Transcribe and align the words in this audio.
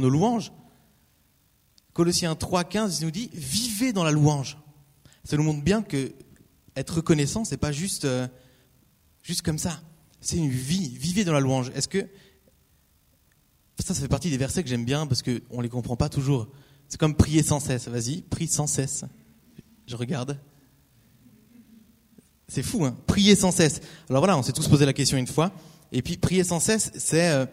nos 0.00 0.10
louanges. 0.10 0.52
Colossiens 1.92 2.34
3.15 2.34 3.02
nous 3.02 3.10
dit 3.10 3.30
vivez 3.32 3.92
dans 3.92 4.04
la 4.04 4.12
louange. 4.12 4.58
Ça 5.24 5.36
nous 5.36 5.42
montre 5.42 5.64
bien 5.64 5.82
que 5.82 6.12
être 6.76 6.96
reconnaissant, 6.96 7.44
c'est 7.44 7.56
pas 7.56 7.72
juste, 7.72 8.04
euh, 8.04 8.28
juste 9.22 9.42
comme 9.42 9.58
ça. 9.58 9.80
C'est 10.20 10.36
une 10.36 10.50
vie. 10.50 10.96
Vivez 10.96 11.24
dans 11.24 11.32
la 11.32 11.40
louange. 11.40 11.72
Est-ce 11.74 11.88
que 11.88 12.06
ça, 13.80 13.94
ça 13.94 14.00
fait 14.00 14.08
partie 14.08 14.30
des 14.30 14.36
versets 14.36 14.62
que 14.62 14.68
j'aime 14.68 14.84
bien 14.84 15.06
parce 15.08 15.22
qu'on 15.22 15.60
les 15.60 15.68
comprend 15.68 15.96
pas 15.96 16.08
toujours. 16.08 16.48
C'est 16.88 16.98
comme 16.98 17.16
prier 17.16 17.42
sans 17.42 17.58
cesse. 17.58 17.88
Vas-y, 17.88 18.22
prie 18.22 18.46
sans 18.46 18.68
cesse. 18.68 19.04
Je 19.88 19.96
regarde. 19.96 20.38
C'est 22.46 22.62
fou, 22.62 22.84
hein 22.84 22.96
Prier 23.08 23.34
sans 23.34 23.50
cesse. 23.50 23.80
Alors 24.08 24.20
voilà, 24.20 24.38
on 24.38 24.42
s'est 24.44 24.52
tous 24.52 24.68
posé 24.68 24.86
la 24.86 24.92
question 24.92 25.18
une 25.18 25.26
fois. 25.26 25.52
Et 25.90 26.02
puis 26.02 26.16
prier 26.16 26.44
sans 26.44 26.60
cesse, 26.60 26.92
c'est 26.96 27.30
euh, 27.30 27.46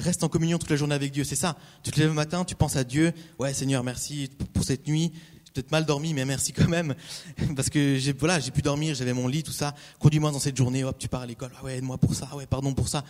reste 0.00 0.24
en 0.24 0.28
communion 0.28 0.58
toute 0.58 0.70
la 0.70 0.76
journée 0.76 0.94
avec 0.94 1.12
Dieu. 1.12 1.24
C'est 1.24 1.36
ça. 1.36 1.56
Tu 1.82 1.90
te 1.90 1.98
lèves 1.98 2.08
le 2.08 2.14
matin, 2.14 2.44
tu 2.44 2.54
penses 2.54 2.76
à 2.76 2.84
Dieu. 2.84 3.12
Ouais, 3.38 3.54
Seigneur, 3.54 3.84
merci 3.84 4.30
pour 4.52 4.64
cette 4.64 4.86
nuit. 4.86 5.12
J'ai 5.44 5.52
peut-être 5.52 5.70
mal 5.70 5.84
dormi, 5.84 6.14
mais 6.14 6.24
merci 6.24 6.52
quand 6.52 6.68
même, 6.68 6.94
parce 7.56 7.70
que 7.70 7.98
j'ai 7.98 8.12
voilà, 8.12 8.38
j'ai 8.38 8.50
pu 8.50 8.62
dormir, 8.62 8.94
j'avais 8.94 9.12
mon 9.12 9.26
lit, 9.26 9.42
tout 9.42 9.52
ça. 9.52 9.74
Conduis-moi 9.98 10.30
dans 10.30 10.38
cette 10.38 10.56
journée. 10.56 10.84
Hop, 10.84 10.96
tu 10.98 11.08
pars 11.08 11.22
à 11.22 11.26
l'école. 11.26 11.50
Ouais, 11.62 11.78
aide-moi 11.78 11.98
pour 11.98 12.14
ça. 12.14 12.28
Ouais, 12.36 12.46
pardon 12.46 12.72
pour 12.72 12.88
ça. 12.88 13.04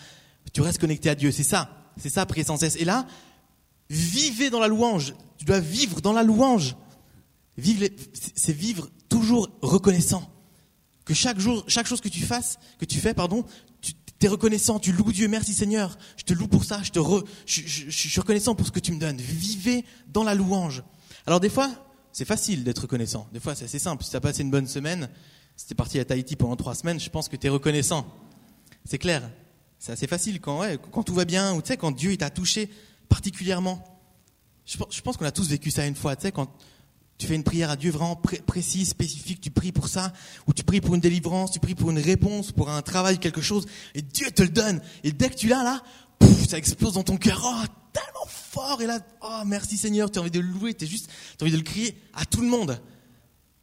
Tu 0.52 0.60
restes 0.60 0.78
connecté 0.78 1.10
à 1.10 1.14
Dieu. 1.14 1.32
C'est 1.32 1.42
ça. 1.42 1.92
C'est 1.96 2.08
ça, 2.08 2.24
prier 2.26 2.44
sans 2.44 2.56
cesse. 2.56 2.76
Et 2.76 2.84
là, 2.84 3.06
vivez 3.88 4.50
dans 4.50 4.60
la 4.60 4.68
louange. 4.68 5.14
Tu 5.38 5.44
dois 5.44 5.60
vivre 5.60 6.00
dans 6.00 6.12
la 6.12 6.22
louange. 6.22 6.76
C'est 8.34 8.52
vivre 8.52 8.88
toujours 9.08 9.50
reconnaissant. 9.60 10.30
Que 11.04 11.14
chaque 11.14 11.38
jour, 11.38 11.64
chaque 11.66 11.86
chose 11.86 12.00
que 12.00 12.08
tu 12.08 12.22
fasses, 12.22 12.58
que 12.78 12.84
tu 12.84 12.98
fais, 12.98 13.14
pardon, 13.14 13.44
tu 13.80 13.92
es 14.26 14.28
reconnaissant, 14.28 14.78
tu 14.78 14.92
loues 14.92 15.12
Dieu, 15.12 15.28
merci 15.28 15.54
Seigneur, 15.54 15.96
je 16.16 16.24
te 16.24 16.32
loue 16.32 16.48
pour 16.48 16.64
ça, 16.64 16.82
je 16.82 16.90
te 16.90 17.00
je, 17.46 17.62
je, 17.66 17.90
suis 17.90 18.20
reconnaissant 18.20 18.54
pour 18.54 18.66
ce 18.66 18.72
que 18.72 18.80
tu 18.80 18.92
me 18.92 18.98
donnes. 18.98 19.16
Vivez 19.16 19.84
dans 20.08 20.24
la 20.24 20.34
louange. 20.34 20.82
Alors 21.26 21.40
des 21.40 21.48
fois, 21.48 21.70
c'est 22.12 22.24
facile 22.24 22.64
d'être 22.64 22.80
reconnaissant. 22.80 23.28
Des 23.32 23.40
fois, 23.40 23.54
c'est 23.54 23.64
assez 23.64 23.78
simple. 23.78 24.04
Si 24.04 24.10
tu 24.10 24.16
as 24.16 24.20
passé 24.20 24.42
une 24.42 24.50
bonne 24.50 24.66
semaine, 24.66 25.08
si 25.56 25.66
tu 25.66 25.74
parti 25.74 25.98
à 25.98 26.04
Tahiti 26.04 26.36
pendant 26.36 26.56
trois 26.56 26.74
semaines, 26.74 26.98
je 26.98 27.10
pense 27.10 27.28
que 27.28 27.36
tu 27.36 27.46
es 27.46 27.50
reconnaissant. 27.50 28.06
C'est 28.84 28.98
clair. 28.98 29.30
C'est 29.78 29.92
assez 29.92 30.06
facile 30.06 30.40
quand, 30.40 30.60
ouais, 30.60 30.78
quand 30.90 31.02
tout 31.02 31.14
va 31.14 31.24
bien, 31.24 31.54
ou 31.54 31.62
tu 31.62 31.68
sais, 31.68 31.76
quand 31.76 31.90
Dieu 31.90 32.16
t'a 32.16 32.30
touché 32.30 32.70
particulièrement. 33.08 33.82
Je 34.66 35.00
pense 35.00 35.16
qu'on 35.16 35.24
a 35.24 35.32
tous 35.32 35.48
vécu 35.48 35.70
ça 35.70 35.86
une 35.86 35.94
fois, 35.96 36.16
tu 36.16 36.22
sais, 36.22 36.32
quand 36.32 36.48
tu 37.20 37.26
fais 37.26 37.34
une 37.34 37.44
prière 37.44 37.68
à 37.68 37.76
Dieu 37.76 37.90
vraiment 37.90 38.16
précise, 38.16 38.88
spécifique, 38.88 39.42
tu 39.42 39.50
pries 39.50 39.72
pour 39.72 39.88
ça, 39.88 40.12
ou 40.46 40.54
tu 40.54 40.64
pries 40.64 40.80
pour 40.80 40.94
une 40.94 41.02
délivrance, 41.02 41.52
tu 41.52 41.60
pries 41.60 41.74
pour 41.74 41.90
une 41.90 41.98
réponse, 41.98 42.50
pour 42.50 42.70
un 42.70 42.80
travail, 42.80 43.18
quelque 43.18 43.42
chose, 43.42 43.66
et 43.94 44.00
Dieu 44.00 44.30
te 44.30 44.42
le 44.42 44.48
donne. 44.48 44.80
Et 45.04 45.12
dès 45.12 45.28
que 45.28 45.34
tu 45.34 45.46
l'as 45.46 45.62
là, 45.62 45.82
pouf, 46.18 46.48
ça 46.48 46.56
explose 46.56 46.94
dans 46.94 47.02
ton 47.02 47.18
cœur, 47.18 47.42
oh, 47.44 47.66
tellement 47.92 48.26
fort, 48.26 48.80
et 48.80 48.86
là, 48.86 49.00
oh, 49.20 49.42
merci 49.44 49.76
Seigneur, 49.76 50.10
tu 50.10 50.18
as 50.18 50.22
envie 50.22 50.30
de 50.30 50.40
le 50.40 50.48
louer, 50.48 50.72
tu 50.72 50.86
juste, 50.86 51.10
as 51.38 51.44
envie 51.44 51.52
de 51.52 51.58
le 51.58 51.62
crier 51.62 51.94
à 52.14 52.24
tout 52.24 52.40
le 52.40 52.48
monde. 52.48 52.80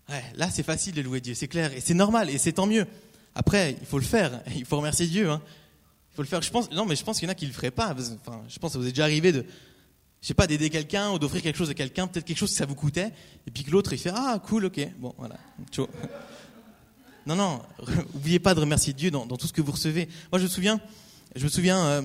Ouais, 0.07 0.23
là, 0.35 0.51
c'est 0.51 0.63
facile 0.63 0.93
de 0.93 1.01
louer 1.01 1.19
Dieu, 1.19 1.33
c'est 1.33 1.47
clair, 1.47 1.73
et 1.73 1.81
c'est 1.81 1.95
normal, 1.95 2.29
et 2.29 2.37
c'est 2.37 2.53
tant 2.53 2.67
mieux. 2.67 2.85
Après, 3.33 3.75
il 3.81 3.87
faut 3.87 3.97
le 3.97 4.05
faire, 4.05 4.39
il 4.55 4.65
faut 4.65 4.77
remercier 4.77 5.07
Dieu, 5.07 5.31
hein. 5.31 5.41
Il 6.11 6.15
faut 6.15 6.21
le 6.23 6.27
faire. 6.27 6.41
Je 6.41 6.49
pense, 6.49 6.71
non, 6.71 6.85
mais 6.85 6.95
je 6.95 7.03
pense 7.03 7.19
qu'il 7.19 7.27
y 7.27 7.29
en 7.29 7.31
a 7.31 7.35
qui 7.35 7.45
le 7.45 7.53
feraient 7.53 7.69
pas. 7.69 7.93
Enfin, 8.25 8.41
je 8.47 8.57
pense 8.57 8.73
que 8.73 8.79
vous 8.79 8.87
êtes 8.87 8.93
déjà 8.93 9.03
arrivé 9.03 9.31
de, 9.31 9.45
je 10.21 10.27
sais 10.27 10.33
pas, 10.33 10.47
d'aider 10.47 10.69
quelqu'un 10.69 11.11
ou 11.11 11.19
d'offrir 11.19 11.41
quelque 11.41 11.57
chose 11.57 11.69
à 11.69 11.73
quelqu'un, 11.73 12.07
peut-être 12.07 12.25
quelque 12.25 12.37
chose 12.37 12.51
que 12.51 12.57
ça 12.57 12.65
vous 12.65 12.75
coûtait, 12.75 13.13
et 13.45 13.51
puis 13.51 13.63
que 13.63 13.71
l'autre 13.71 13.93
il 13.93 13.99
fait 13.99 14.11
ah 14.13 14.41
cool, 14.45 14.65
ok, 14.65 14.87
bon 14.99 15.13
voilà, 15.17 15.37
ciao. 15.71 15.87
Non 17.25 17.35
non, 17.35 17.61
oubliez 18.15 18.39
pas 18.39 18.55
de 18.55 18.59
remercier 18.59 18.93
Dieu 18.93 19.11
dans, 19.11 19.25
tout 19.27 19.47
ce 19.47 19.53
que 19.53 19.61
vous 19.61 19.73
recevez. 19.73 20.07
Moi 20.31 20.39
je 20.39 20.43
me 20.43 20.49
souviens, 20.49 20.79
je 21.35 21.43
me 21.43 21.49
souviens 21.49 21.85
euh, 21.85 22.01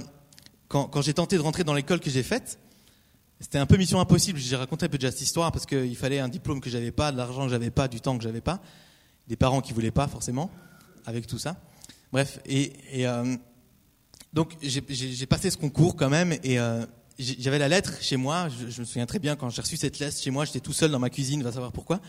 quand, 0.68 0.84
quand 0.84 1.02
j'ai 1.02 1.14
tenté 1.14 1.36
de 1.36 1.42
rentrer 1.42 1.64
dans 1.64 1.74
l'école 1.74 2.00
que 2.00 2.10
j'ai 2.10 2.22
faite, 2.22 2.58
c'était 3.42 3.58
un 3.58 3.66
peu 3.66 3.76
mission 3.76 4.00
impossible. 4.00 4.38
J'ai 4.38 4.56
raconté 4.56 4.86
un 4.86 4.88
peu 4.88 4.98
déjà 4.98 5.10
cette 5.10 5.22
histoire 5.22 5.50
parce 5.50 5.66
qu'il 5.66 5.96
fallait 5.96 6.20
un 6.20 6.28
diplôme 6.28 6.60
que 6.60 6.70
j'avais 6.70 6.92
pas, 6.92 7.10
de 7.10 7.16
l'argent 7.16 7.44
que 7.44 7.50
j'avais 7.50 7.70
pas, 7.70 7.88
du 7.88 8.00
temps 8.00 8.16
que 8.16 8.22
j'avais 8.22 8.40
pas, 8.40 8.60
des 9.26 9.36
parents 9.36 9.60
qui 9.60 9.72
voulaient 9.72 9.90
pas 9.90 10.06
forcément, 10.06 10.50
avec 11.06 11.26
tout 11.26 11.38
ça. 11.38 11.56
Bref, 12.12 12.38
et, 12.46 12.72
et 12.92 13.06
euh, 13.06 13.36
donc 14.32 14.56
j'ai 14.62 15.26
passé 15.26 15.50
ce 15.50 15.56
concours 15.56 15.96
quand 15.96 16.08
même 16.08 16.32
et 16.44 16.58
euh, 16.58 16.86
j'avais 17.38 17.58
la 17.58 17.68
lettre 17.68 17.94
chez 18.00 18.16
moi. 18.16 18.48
Je, 18.48 18.80
me 18.80 18.86
souviens 18.86 19.06
très 19.06 19.18
bien 19.18 19.36
quand 19.36 19.48
j'ai 19.50 19.62
reçu 19.62 19.76
cette 19.76 19.98
lettre 19.98 20.18
chez 20.18 20.30
moi. 20.30 20.44
J'étais 20.44 20.60
tout 20.60 20.72
seul 20.72 20.90
dans 20.90 20.98
ma 20.98 21.10
cuisine, 21.10 21.42
va 21.42 21.52
savoir 21.52 21.72
pourquoi. 21.72 22.00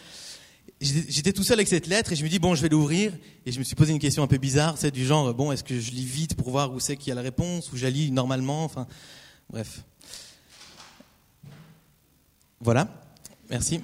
J'étais 0.82 1.34
tout 1.34 1.44
seul 1.44 1.60
avec 1.60 1.68
cette 1.68 1.88
lettre 1.88 2.12
et 2.12 2.16
je 2.16 2.24
me 2.24 2.30
dis 2.30 2.40
bon, 2.40 2.56
je 2.56 2.62
vais 2.62 2.70
l'ouvrir. 2.70 3.14
Et 3.46 3.52
je 3.52 3.60
me 3.60 3.64
suis 3.64 3.76
posé 3.76 3.94
une 3.94 4.00
question 4.00 4.24
un 4.24 4.28
peu 4.28 4.38
bizarre, 4.38 4.78
c'est 4.78 4.92
du 4.92 5.06
genre 5.06 5.34
bon, 5.34 5.52
est-ce 5.52 5.64
que 5.64 5.80
je 5.80 5.92
lis 5.92 6.06
vite 6.06 6.36
pour 6.36 6.50
voir 6.50 6.74
où 6.74 6.80
c'est 6.80 6.98
qu'il 6.98 7.10
y 7.10 7.12
a 7.12 7.16
la 7.16 7.22
réponse 7.22 7.72
ou 7.72 7.76
lis 7.76 8.12
normalement. 8.12 8.64
Enfin, 8.64 8.88
bref. 9.50 9.84
Voilà. 12.60 12.88
Merci. 13.50 13.82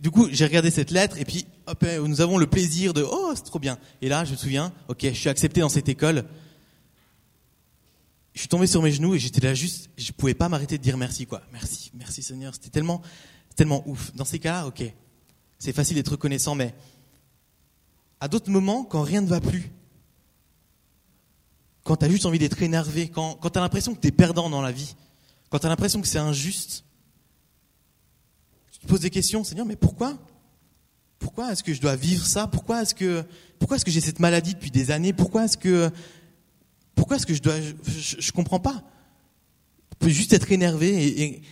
Du 0.00 0.10
coup, 0.10 0.28
j'ai 0.30 0.44
regardé 0.44 0.70
cette 0.70 0.90
lettre 0.90 1.18
et 1.18 1.24
puis 1.24 1.46
hop, 1.66 1.84
eh, 1.84 1.98
nous 1.98 2.20
avons 2.20 2.38
le 2.38 2.46
plaisir 2.46 2.92
de 2.92 3.02
oh, 3.02 3.32
c'est 3.34 3.44
trop 3.44 3.58
bien. 3.58 3.78
Et 4.02 4.08
là, 4.08 4.24
je 4.24 4.32
me 4.32 4.36
souviens, 4.36 4.72
ok, 4.88 4.98
je 5.02 5.10
suis 5.10 5.28
accepté 5.28 5.60
dans 5.60 5.68
cette 5.68 5.88
école 5.88 6.24
je 8.36 8.40
suis 8.42 8.48
tombé 8.48 8.66
sur 8.66 8.82
mes 8.82 8.92
genoux 8.92 9.14
et 9.14 9.18
j'étais 9.18 9.40
là 9.40 9.54
juste, 9.54 9.88
je 9.96 10.12
pouvais 10.12 10.34
pas 10.34 10.50
m'arrêter 10.50 10.76
de 10.76 10.82
dire 10.82 10.98
merci, 10.98 11.24
quoi. 11.24 11.40
Merci, 11.52 11.90
merci 11.94 12.22
Seigneur. 12.22 12.52
C'était 12.54 12.68
tellement, 12.68 13.02
ouf. 13.88 14.14
Dans 14.14 14.26
ces 14.26 14.38
cas-là, 14.38 14.66
ok, 14.66 14.84
c'est 15.58 15.72
facile 15.72 15.96
d'être 15.96 16.10
reconnaissant, 16.10 16.54
mais 16.54 16.74
à 18.20 18.28
d'autres 18.28 18.50
moments, 18.50 18.84
quand 18.84 19.00
rien 19.00 19.22
ne 19.22 19.26
va 19.26 19.40
plus, 19.40 19.72
quand 21.82 21.96
tu 21.96 22.04
as 22.04 22.10
juste 22.10 22.26
envie 22.26 22.38
d'être 22.38 22.60
énervé, 22.60 23.08
quand, 23.08 23.36
quand 23.36 23.48
tu 23.48 23.58
as 23.58 23.62
l'impression 23.62 23.94
que 23.94 24.00
tu 24.00 24.08
es 24.08 24.12
perdant 24.12 24.50
dans 24.50 24.60
la 24.60 24.70
vie, 24.70 24.96
quand 25.48 25.58
tu 25.58 25.64
as 25.64 25.70
l'impression 25.70 26.02
que 26.02 26.06
c'est 26.06 26.18
injuste, 26.18 26.84
tu 28.70 28.80
te 28.80 28.86
poses 28.86 29.00
des 29.00 29.10
questions, 29.10 29.44
Seigneur, 29.44 29.64
mais 29.64 29.76
pourquoi? 29.76 30.14
Pourquoi 31.18 31.52
est-ce 31.52 31.64
que 31.64 31.72
je 31.72 31.80
dois 31.80 31.96
vivre 31.96 32.26
ça? 32.26 32.46
Pourquoi 32.46 32.82
est-ce 32.82 32.94
que, 32.94 33.24
pourquoi 33.58 33.78
est-ce 33.78 33.84
que 33.86 33.90
j'ai 33.90 34.02
cette 34.02 34.20
maladie 34.20 34.52
depuis 34.52 34.70
des 34.70 34.90
années? 34.90 35.14
Pourquoi 35.14 35.46
est-ce 35.46 35.56
que 35.56 35.90
pourquoi 36.96 37.16
est-ce 37.16 37.26
que 37.26 37.34
je 37.34 37.42
dois. 37.42 37.60
Je, 37.60 38.16
je, 38.18 38.32
comprends 38.32 38.58
pas. 38.58 38.82
Je 39.92 39.96
peux 40.00 40.08
juste 40.08 40.32
être 40.32 40.50
énervé 40.50 41.22
et. 41.22 41.42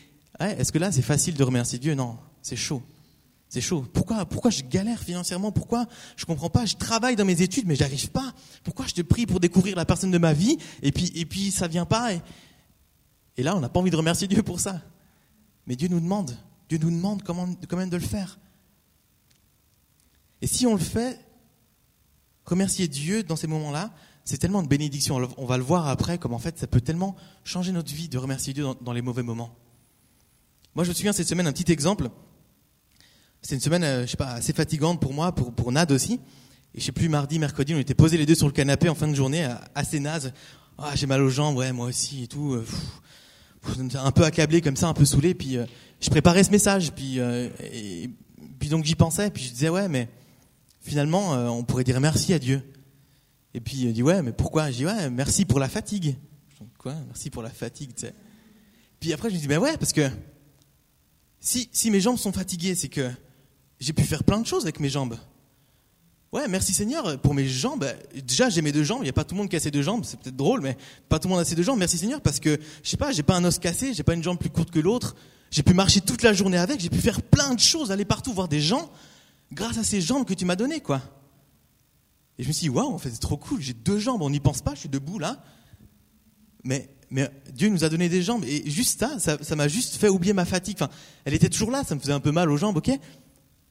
est-ce 0.40 0.72
que 0.72 0.78
là, 0.78 0.90
c'est 0.90 1.02
facile 1.02 1.34
de 1.34 1.44
remercier 1.44 1.78
Dieu? 1.78 1.94
Non, 1.94 2.18
c'est 2.42 2.56
chaud. 2.56 2.82
C'est 3.48 3.60
chaud. 3.60 3.86
Pourquoi, 3.92 4.26
pourquoi 4.26 4.50
je 4.50 4.64
galère 4.64 4.98
financièrement? 4.98 5.52
Pourquoi 5.52 5.86
je 6.16 6.24
comprends 6.24 6.50
pas? 6.50 6.66
Je 6.66 6.74
travaille 6.74 7.14
dans 7.14 7.24
mes 7.24 7.40
études, 7.40 7.66
mais 7.66 7.76
j'arrive 7.76 8.10
pas. 8.10 8.34
Pourquoi 8.64 8.86
je 8.88 8.94
te 8.94 9.02
prie 9.02 9.26
pour 9.26 9.38
découvrir 9.38 9.76
la 9.76 9.84
personne 9.84 10.10
de 10.10 10.18
ma 10.18 10.32
vie 10.32 10.58
et 10.82 10.90
puis, 10.90 11.12
et 11.14 11.24
puis 11.24 11.52
ça 11.52 11.68
vient 11.68 11.86
pas 11.86 12.14
et, 12.14 12.20
et 13.36 13.42
là, 13.42 13.56
on 13.56 13.60
n'a 13.60 13.68
pas 13.68 13.78
envie 13.80 13.90
de 13.90 13.96
remercier 13.96 14.26
Dieu 14.26 14.42
pour 14.42 14.58
ça. 14.58 14.82
Mais 15.66 15.76
Dieu 15.76 15.88
nous 15.88 16.00
demande. 16.00 16.36
Dieu 16.68 16.78
nous 16.78 16.90
demande 16.90 17.22
comment, 17.22 17.48
quand 17.68 17.76
même 17.76 17.90
de 17.90 17.96
le 17.96 18.02
faire. 18.02 18.38
Et 20.40 20.46
si 20.46 20.66
on 20.66 20.74
le 20.74 20.80
fait, 20.80 21.20
remercier 22.44 22.88
Dieu 22.88 23.22
dans 23.22 23.36
ces 23.36 23.46
moments-là, 23.46 23.92
c'est 24.24 24.38
tellement 24.38 24.62
de 24.62 24.68
bénédiction. 24.68 25.20
On 25.36 25.44
va 25.44 25.58
le 25.58 25.62
voir 25.62 25.86
après, 25.88 26.18
comme 26.18 26.32
en 26.32 26.38
fait, 26.38 26.58
ça 26.58 26.66
peut 26.66 26.80
tellement 26.80 27.14
changer 27.44 27.72
notre 27.72 27.92
vie 27.92 28.08
de 28.08 28.16
remercier 28.16 28.54
Dieu 28.54 28.64
dans, 28.80 28.92
les 28.92 29.02
mauvais 29.02 29.22
moments. 29.22 29.54
Moi, 30.74 30.84
je 30.84 30.88
me 30.88 30.94
souviens 30.94 31.12
cette 31.12 31.28
semaine, 31.28 31.46
un 31.46 31.52
petit 31.52 31.70
exemple. 31.70 32.08
C'est 33.42 33.54
une 33.54 33.60
semaine, 33.60 33.84
euh, 33.84 34.06
je 34.06 34.12
sais 34.12 34.16
pas, 34.16 34.30
assez 34.30 34.54
fatigante 34.54 35.00
pour 35.00 35.12
moi, 35.12 35.32
pour, 35.32 35.52
pour 35.52 35.70
Nad 35.70 35.92
aussi. 35.92 36.20
Et 36.74 36.80
je 36.80 36.84
sais 36.86 36.92
plus, 36.92 37.10
mardi, 37.10 37.38
mercredi, 37.38 37.74
on 37.74 37.78
était 37.78 37.94
posés 37.94 38.16
les 38.16 38.24
deux 38.24 38.34
sur 38.34 38.46
le 38.46 38.52
canapé 38.52 38.88
en 38.88 38.94
fin 38.94 39.06
de 39.06 39.14
journée, 39.14 39.46
assez 39.74 40.00
naze. 40.00 40.32
Ah, 40.78 40.92
j'ai 40.94 41.06
mal 41.06 41.20
aux 41.20 41.28
jambes, 41.28 41.56
ouais, 41.56 41.72
moi 41.72 41.86
aussi 41.86 42.24
et 42.24 42.26
tout. 42.26 42.54
Euh, 42.54 42.66
un 43.94 44.10
peu 44.10 44.24
accablé 44.24 44.60
comme 44.60 44.76
ça, 44.76 44.88
un 44.88 44.94
peu 44.94 45.04
saoulé. 45.04 45.34
Puis 45.34 45.58
euh, 45.58 45.66
je 46.00 46.08
préparais 46.08 46.42
ce 46.42 46.50
message, 46.50 46.92
puis 46.92 47.18
et, 47.18 48.10
puis 48.58 48.70
donc 48.70 48.84
j'y 48.84 48.94
pensais, 48.94 49.30
puis 49.30 49.44
je 49.44 49.50
disais 49.50 49.68
ouais, 49.68 49.88
mais 49.88 50.08
finalement, 50.80 51.32
on 51.54 51.62
pourrait 51.62 51.84
dire 51.84 52.00
merci 52.00 52.32
à 52.32 52.38
Dieu. 52.38 52.62
Et 53.54 53.60
puis 53.60 53.76
il 53.76 53.92
dit 53.92 54.02
ouais, 54.02 54.22
mais 54.22 54.32
pourquoi? 54.32 54.70
Je 54.70 54.78
dis 54.78 54.86
ouais, 54.86 55.10
merci 55.10 55.44
pour 55.44 55.60
la 55.60 55.68
fatigue. 55.68 56.16
Quoi? 56.78 56.94
Merci 57.06 57.30
pour 57.30 57.42
la 57.42 57.50
fatigue, 57.50 57.94
tu 57.94 58.02
sais. 58.02 58.14
Puis 59.00 59.12
après 59.12 59.30
je 59.30 59.34
me 59.36 59.40
dis 59.40 59.46
ben 59.46 59.58
ouais, 59.58 59.76
parce 59.78 59.92
que 59.92 60.10
si, 61.40 61.68
si 61.72 61.90
mes 61.90 62.00
jambes 62.00 62.18
sont 62.18 62.32
fatiguées, 62.32 62.74
c'est 62.74 62.88
que 62.88 63.10
j'ai 63.78 63.92
pu 63.92 64.02
faire 64.02 64.24
plein 64.24 64.40
de 64.40 64.46
choses 64.46 64.64
avec 64.64 64.80
mes 64.80 64.88
jambes. 64.88 65.16
Ouais, 66.32 66.48
merci 66.48 66.72
Seigneur 66.72 67.20
pour 67.20 67.32
mes 67.32 67.46
jambes. 67.46 67.86
Déjà, 68.26 68.48
j'ai 68.48 68.60
mes 68.60 68.72
deux 68.72 68.82
jambes. 68.82 69.02
Il 69.02 69.04
n'y 69.04 69.10
a 69.10 69.12
pas 69.12 69.22
tout 69.22 69.36
le 69.36 69.40
monde 69.40 69.48
qui 69.48 69.54
a 69.54 69.60
ses 69.60 69.70
deux 69.70 69.82
jambes. 69.82 70.04
C'est 70.04 70.18
peut-être 70.18 70.34
drôle, 70.34 70.62
mais 70.62 70.76
pas 71.08 71.20
tout 71.20 71.28
le 71.28 71.34
monde 71.34 71.40
a 71.40 71.44
ses 71.44 71.54
deux 71.54 71.62
jambes. 71.62 71.78
Merci 71.78 71.96
Seigneur 71.96 72.20
parce 72.20 72.40
que, 72.40 72.58
je 72.82 72.90
sais 72.90 72.96
pas, 72.96 73.12
j'ai 73.12 73.22
pas 73.22 73.36
un 73.36 73.44
os 73.44 73.60
cassé, 73.60 73.94
j'ai 73.94 74.02
pas 74.02 74.14
une 74.14 74.22
jambe 74.24 74.38
plus 74.38 74.50
courte 74.50 74.72
que 74.72 74.80
l'autre. 74.80 75.14
J'ai 75.52 75.62
pu 75.62 75.74
marcher 75.74 76.00
toute 76.00 76.22
la 76.22 76.32
journée 76.32 76.58
avec. 76.58 76.80
J'ai 76.80 76.90
pu 76.90 76.98
faire 76.98 77.22
plein 77.22 77.54
de 77.54 77.60
choses, 77.60 77.92
aller 77.92 78.04
partout, 78.04 78.32
voir 78.32 78.48
des 78.48 78.60
gens, 78.60 78.90
grâce 79.52 79.78
à 79.78 79.84
ces 79.84 80.00
jambes 80.00 80.26
que 80.26 80.34
tu 80.34 80.44
m'as 80.44 80.56
données, 80.56 80.80
quoi. 80.80 81.02
Et 82.38 82.42
je 82.42 82.48
me 82.48 82.52
suis 82.52 82.64
dit, 82.64 82.70
waouh, 82.70 82.92
en 82.92 82.98
fait, 82.98 83.10
c'est 83.10 83.20
trop 83.20 83.36
cool, 83.36 83.60
j'ai 83.60 83.74
deux 83.74 83.98
jambes, 83.98 84.22
on 84.22 84.30
n'y 84.30 84.40
pense 84.40 84.62
pas, 84.62 84.74
je 84.74 84.80
suis 84.80 84.88
debout 84.88 85.18
là. 85.18 85.42
Mais, 86.64 86.90
mais 87.10 87.30
Dieu 87.52 87.68
nous 87.68 87.84
a 87.84 87.88
donné 87.88 88.08
des 88.08 88.22
jambes. 88.22 88.44
Et 88.44 88.68
juste 88.70 89.00
ça, 89.00 89.18
ça 89.18 89.56
m'a 89.56 89.68
juste 89.68 89.96
fait 89.96 90.08
oublier 90.08 90.32
ma 90.32 90.44
fatigue. 90.44 90.76
Enfin, 90.76 90.90
elle 91.24 91.34
était 91.34 91.48
toujours 91.48 91.70
là, 91.70 91.84
ça 91.84 91.94
me 91.94 92.00
faisait 92.00 92.12
un 92.12 92.20
peu 92.20 92.32
mal 92.32 92.50
aux 92.50 92.56
jambes, 92.56 92.76
ok 92.76 92.90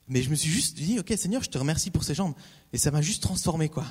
Mais 0.08 0.22
je 0.22 0.30
me 0.30 0.36
suis 0.36 0.50
juste 0.50 0.76
dit, 0.76 1.00
ok, 1.00 1.14
Seigneur, 1.18 1.44
je 1.44 1.50
te 1.50 1.58
remercie 1.58 1.92
pour 1.92 2.04
ces 2.04 2.16
jambes. 2.16 2.34
Et 2.72 2.78
ça 2.78 2.92
m'a 2.92 3.02
juste 3.02 3.24
transformé, 3.24 3.70
quoi. 3.70 3.86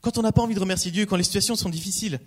Quand 0.00 0.18
on 0.18 0.22
n'a 0.22 0.32
pas 0.32 0.42
envie 0.42 0.54
de 0.54 0.60
remercier 0.60 0.90
Dieu, 0.90 1.06
quand 1.06 1.16
les 1.16 1.24
situations 1.24 1.54
sont 1.54 1.68
difficiles, 1.68 2.20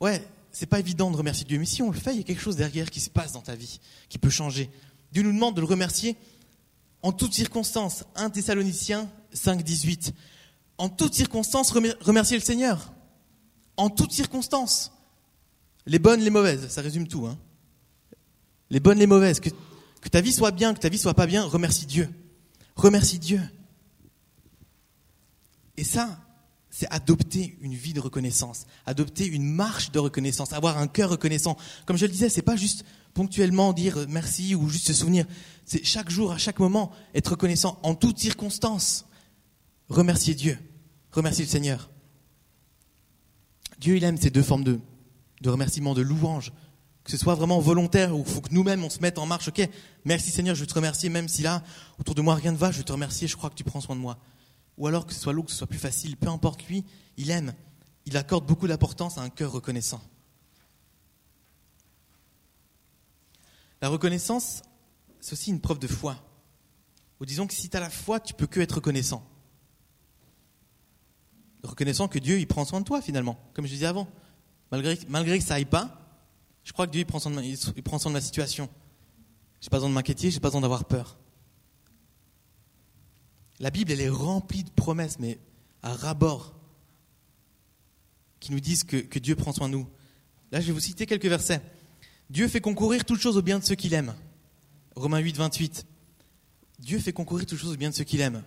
ouais, 0.00 0.26
c'est 0.52 0.66
pas 0.66 0.78
évident 0.78 1.10
de 1.10 1.16
remercier 1.16 1.44
Dieu, 1.44 1.58
mais 1.58 1.66
si 1.66 1.82
on 1.82 1.90
le 1.90 1.98
fait, 1.98 2.12
il 2.12 2.18
y 2.18 2.20
a 2.20 2.22
quelque 2.22 2.40
chose 2.40 2.56
derrière 2.56 2.90
qui 2.90 3.00
se 3.00 3.10
passe 3.10 3.32
dans 3.32 3.42
ta 3.42 3.56
vie, 3.56 3.80
qui 4.08 4.18
peut 4.18 4.30
changer. 4.30 4.70
Dieu 5.12 5.22
nous 5.22 5.32
demande 5.32 5.56
de 5.56 5.60
le 5.60 5.66
remercier 5.66 6.16
en 7.02 7.12
toutes 7.12 7.34
circonstances. 7.34 8.04
1 8.14 8.30
Thessaloniciens 8.30 9.10
5, 9.34 9.62
18. 9.62 10.14
En 10.78 10.88
toutes 10.88 11.14
circonstances, 11.14 11.70
remercier 11.70 12.36
le 12.36 12.42
Seigneur. 12.42 12.92
En 13.76 13.90
toutes 13.90 14.12
circonstances. 14.12 14.92
Les 15.86 15.98
bonnes, 15.98 16.20
les 16.20 16.30
mauvaises, 16.30 16.68
ça 16.68 16.80
résume 16.80 17.06
tout. 17.06 17.26
Hein. 17.26 17.36
Les 18.70 18.80
bonnes, 18.80 18.98
les 18.98 19.06
mauvaises. 19.06 19.40
Que, 19.40 19.50
que 20.00 20.08
ta 20.08 20.20
vie 20.20 20.32
soit 20.32 20.50
bien, 20.50 20.72
que 20.72 20.80
ta 20.80 20.88
vie 20.88 20.98
soit 20.98 21.14
pas 21.14 21.26
bien, 21.26 21.44
remercie 21.44 21.86
Dieu. 21.86 22.08
Remercie 22.76 23.18
Dieu. 23.18 23.40
Et 25.76 25.84
ça, 25.84 26.18
c'est 26.70 26.90
adopter 26.90 27.56
une 27.60 27.74
vie 27.74 27.92
de 27.92 28.00
reconnaissance, 28.00 28.66
adopter 28.86 29.26
une 29.26 29.44
marche 29.44 29.92
de 29.92 30.00
reconnaissance, 30.00 30.52
avoir 30.52 30.78
un 30.78 30.88
cœur 30.88 31.10
reconnaissant. 31.10 31.56
Comme 31.86 31.96
je 31.96 32.06
le 32.06 32.10
disais, 32.10 32.28
c'est 32.28 32.42
pas 32.42 32.56
juste 32.56 32.84
ponctuellement 33.12 33.72
dire 33.72 34.06
merci 34.08 34.54
ou 34.56 34.68
juste 34.68 34.88
se 34.88 34.92
souvenir. 34.92 35.24
C'est 35.64 35.84
chaque 35.84 36.10
jour, 36.10 36.32
à 36.32 36.38
chaque 36.38 36.58
moment, 36.58 36.90
être 37.14 37.32
reconnaissant 37.32 37.78
en 37.82 37.94
toutes 37.94 38.18
circonstances. 38.18 39.06
Remercier 39.88 40.34
Dieu, 40.34 40.58
remercier 41.12 41.44
le 41.44 41.50
Seigneur. 41.50 41.90
Dieu, 43.78 43.96
il 43.96 44.04
aime 44.04 44.16
ces 44.16 44.30
deux 44.30 44.42
formes 44.42 44.64
de, 44.64 44.80
de 45.40 45.50
remerciement, 45.50 45.94
de 45.94 46.02
louange. 46.02 46.52
Que 47.02 47.10
ce 47.10 47.18
soit 47.18 47.34
vraiment 47.34 47.60
volontaire 47.60 48.16
ou 48.16 48.24
faut 48.24 48.40
que 48.40 48.54
nous-mêmes 48.54 48.82
on 48.82 48.88
se 48.88 49.00
mette 49.00 49.18
en 49.18 49.26
marche. 49.26 49.48
Ok, 49.48 49.68
merci 50.06 50.30
Seigneur, 50.30 50.54
je 50.54 50.60
veux 50.60 50.66
te 50.66 50.72
remercier, 50.72 51.10
même 51.10 51.28
si 51.28 51.42
là, 51.42 51.62
autour 51.98 52.14
de 52.14 52.22
moi 52.22 52.34
rien 52.34 52.52
ne 52.52 52.56
va, 52.56 52.72
je 52.72 52.78
veux 52.78 52.84
te 52.84 52.92
remercier, 52.92 53.28
je 53.28 53.36
crois 53.36 53.50
que 53.50 53.54
tu 53.54 53.64
prends 53.64 53.82
soin 53.82 53.94
de 53.94 54.00
moi 54.00 54.18
ou 54.76 54.86
alors 54.86 55.06
que 55.06 55.14
ce 55.14 55.20
soit 55.20 55.32
l'eau, 55.32 55.42
que 55.42 55.50
ce 55.50 55.58
soit 55.58 55.66
plus 55.66 55.78
facile, 55.78 56.16
peu 56.16 56.28
importe 56.28 56.66
lui, 56.66 56.84
il 57.16 57.30
aime, 57.30 57.54
il 58.06 58.16
accorde 58.16 58.46
beaucoup 58.46 58.66
d'importance 58.66 59.18
à 59.18 59.22
un 59.22 59.30
cœur 59.30 59.52
reconnaissant. 59.52 60.00
La 63.80 63.88
reconnaissance, 63.88 64.62
c'est 65.20 65.34
aussi 65.34 65.50
une 65.50 65.60
preuve 65.60 65.78
de 65.78 65.86
foi. 65.86 66.16
Ou 67.20 67.26
disons 67.26 67.46
que 67.46 67.54
si 67.54 67.68
tu 67.68 67.76
as 67.76 67.80
la 67.80 67.90
foi, 67.90 68.18
tu 68.18 68.34
peux 68.34 68.46
que 68.46 68.60
être 68.60 68.76
reconnaissant. 68.76 69.28
Reconnaissant 71.64 72.08
que 72.08 72.18
Dieu, 72.18 72.38
il 72.38 72.46
prend 72.46 72.64
soin 72.64 72.80
de 72.80 72.84
toi 72.84 73.00
finalement, 73.00 73.38
comme 73.54 73.66
je 73.66 73.72
disais 73.72 73.86
avant. 73.86 74.06
Malgré, 74.70 75.38
que 75.38 75.44
ça 75.44 75.54
aille 75.54 75.64
pas, 75.64 76.00
je 76.62 76.72
crois 76.72 76.86
que 76.86 76.92
Dieu, 76.92 77.00
il 77.00 77.06
prend 77.06 77.18
soin 77.18 77.30
de 77.30 77.36
ma, 77.36 77.42
il 77.42 77.82
prend 77.82 77.96
de 77.96 78.08
ma 78.10 78.20
situation. 78.20 78.68
J'ai 79.60 79.70
pas 79.70 79.78
besoin 79.78 79.88
de 79.88 79.94
m'inquiéter, 79.94 80.30
j'ai 80.30 80.40
pas 80.40 80.48
besoin 80.48 80.60
d'avoir 80.60 80.84
peur. 80.84 81.16
La 83.60 83.70
Bible, 83.70 83.92
elle 83.92 84.00
est 84.00 84.10
remplie 84.10 84.62
de 84.62 84.70
promesses, 84.70 85.18
mais 85.18 85.38
à 85.82 85.94
ras-bord, 85.94 86.54
qui 88.40 88.52
nous 88.52 88.60
disent 88.60 88.84
que, 88.84 89.18
Dieu 89.18 89.36
prend 89.36 89.54
soin 89.54 89.68
de 89.68 89.74
nous. 89.74 89.88
Là, 90.52 90.60
je 90.60 90.66
vais 90.66 90.72
vous 90.72 90.80
citer 90.80 91.06
quelques 91.06 91.26
versets. 91.26 91.62
Dieu 92.28 92.46
fait 92.48 92.60
concourir 92.60 93.06
toutes 93.06 93.20
choses 93.20 93.38
au 93.38 93.42
bien 93.42 93.58
de 93.58 93.64
ceux 93.64 93.74
qu'il 93.74 93.94
aime. 93.94 94.14
Romains 94.96 95.18
8, 95.18 95.36
28. 95.36 95.86
Dieu 96.78 96.98
fait 96.98 97.12
concourir 97.12 97.46
toutes 97.46 97.58
choses 97.58 97.72
au 97.72 97.76
bien 97.76 97.88
de 97.88 97.94
ceux 97.94 98.04
qu'il 98.04 98.20
aime. 98.20 98.42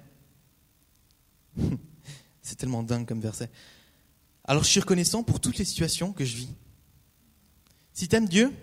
C'est 2.48 2.56
tellement 2.56 2.82
dingue 2.82 3.06
comme 3.06 3.20
verset. 3.20 3.50
Alors 4.46 4.64
je 4.64 4.70
suis 4.70 4.80
reconnaissant 4.80 5.22
pour 5.22 5.42
toutes 5.42 5.58
les 5.58 5.66
situations 5.66 6.14
que 6.14 6.24
je 6.24 6.38
vis. 6.38 6.48
Si 7.92 8.08
tu 8.08 8.16
aimes 8.16 8.30
Dieu, 8.30 8.54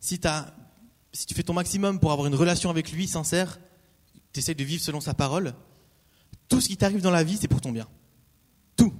si, 0.00 0.18
si 1.12 1.26
tu 1.26 1.34
fais 1.34 1.42
ton 1.42 1.52
maximum 1.52 2.00
pour 2.00 2.12
avoir 2.12 2.26
une 2.26 2.34
relation 2.34 2.70
avec 2.70 2.90
lui 2.92 3.06
sincère, 3.06 3.60
tu 4.32 4.40
essaies 4.40 4.54
de 4.54 4.64
vivre 4.64 4.82
selon 4.82 5.02
sa 5.02 5.12
parole, 5.12 5.52
tout 6.48 6.62
ce 6.62 6.68
qui 6.68 6.78
t'arrive 6.78 7.02
dans 7.02 7.10
la 7.10 7.22
vie, 7.22 7.36
c'est 7.38 7.48
pour 7.48 7.60
ton 7.60 7.70
bien. 7.70 7.86
Tout. 8.76 8.94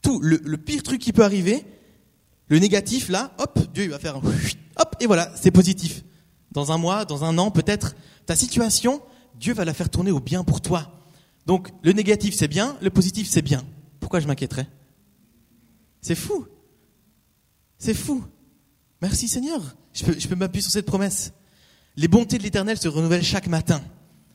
Tout. 0.00 0.18
Le, 0.20 0.56
pire 0.56 0.82
truc 0.82 1.02
qui 1.02 1.12
peut 1.12 1.24
arriver, 1.24 1.66
le 2.48 2.58
négatif, 2.58 3.10
là, 3.10 3.34
hop, 3.36 3.70
Dieu 3.74 3.84
il 3.84 3.90
va 3.90 3.98
faire 3.98 4.16
un 4.16 4.20
hop, 4.76 4.96
et 4.98 5.06
voilà, 5.06 5.30
c'est 5.36 5.50
positif. 5.50 6.04
Dans 6.52 6.72
un 6.72 6.78
mois, 6.78 7.04
dans 7.04 7.22
un 7.24 7.36
an, 7.36 7.50
peut-être, 7.50 7.94
ta 8.24 8.34
situation, 8.34 9.02
Dieu 9.34 9.52
va 9.52 9.66
la 9.66 9.74
faire 9.74 9.90
tourner 9.90 10.10
au 10.10 10.20
bien 10.20 10.42
pour 10.42 10.62
toi. 10.62 11.01
Donc, 11.46 11.68
le 11.82 11.92
négatif, 11.92 12.34
c'est 12.34 12.48
bien, 12.48 12.76
le 12.80 12.90
positif, 12.90 13.28
c'est 13.28 13.42
bien. 13.42 13.64
Pourquoi 14.00 14.20
je 14.20 14.26
m'inquiéterais? 14.26 14.68
C'est 16.00 16.14
fou. 16.14 16.46
C'est 17.78 17.94
fou. 17.94 18.24
Merci 19.00 19.28
Seigneur. 19.28 19.60
Je 19.92 20.28
peux, 20.28 20.36
m'appuyer 20.36 20.62
sur 20.62 20.70
cette 20.70 20.86
promesse. 20.86 21.32
Les 21.96 22.08
bontés 22.08 22.38
de 22.38 22.42
l'Éternel 22.42 22.78
se 22.78 22.88
renouvellent 22.88 23.24
chaque 23.24 23.48
matin. 23.48 23.82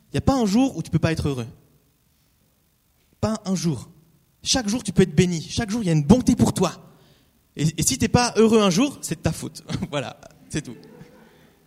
Il 0.10 0.16
n'y 0.16 0.18
a 0.20 0.22
pas 0.22 0.36
un 0.36 0.46
jour 0.46 0.76
où 0.76 0.84
tu 0.84 0.90
ne 0.90 0.92
peux 0.92 1.00
pas 1.00 1.12
être 1.12 1.30
heureux. 1.30 1.48
Pas 3.20 3.42
un 3.46 3.56
jour. 3.56 3.90
Chaque 4.44 4.68
jour, 4.68 4.84
tu 4.84 4.94
peux 4.94 5.04
être 5.04 5.16
béni. 5.16 5.42
Chaque 5.42 5.70
jour, 5.70 5.82
il 5.82 5.88
y 5.88 5.90
a 5.90 5.94
une 5.94 6.04
bonté 6.04 6.36
pour 6.36 6.54
toi. 6.54 6.94
Et, 7.56 7.66
si 7.82 7.98
tu 7.98 8.04
n'es 8.04 8.10
pas 8.10 8.34
heureux 8.36 8.62
un 8.62 8.70
jour, 8.70 9.00
c'est 9.02 9.16
de 9.16 9.22
ta 9.22 9.32
faute. 9.32 9.64
voilà, 9.90 10.20
c'est 10.50 10.62
tout. 10.62 10.76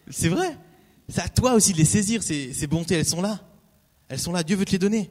C'est 0.09 0.29
vrai. 0.29 0.57
C'est 1.09 1.23
à 1.23 1.29
toi 1.29 1.55
aussi 1.55 1.73
de 1.73 1.79
les 1.79 1.85
saisir, 1.85 2.23
ces 2.23 2.67
bontés. 2.69 2.95
Elles 2.95 3.07
sont 3.07 3.23
là. 3.23 3.41
Elles 4.09 4.21
sont 4.21 4.33
là. 4.33 4.45
Dieu 4.45 4.57
veut 4.57 4.65
te 4.65 4.73
les 4.73 4.79
donner. 4.79 5.11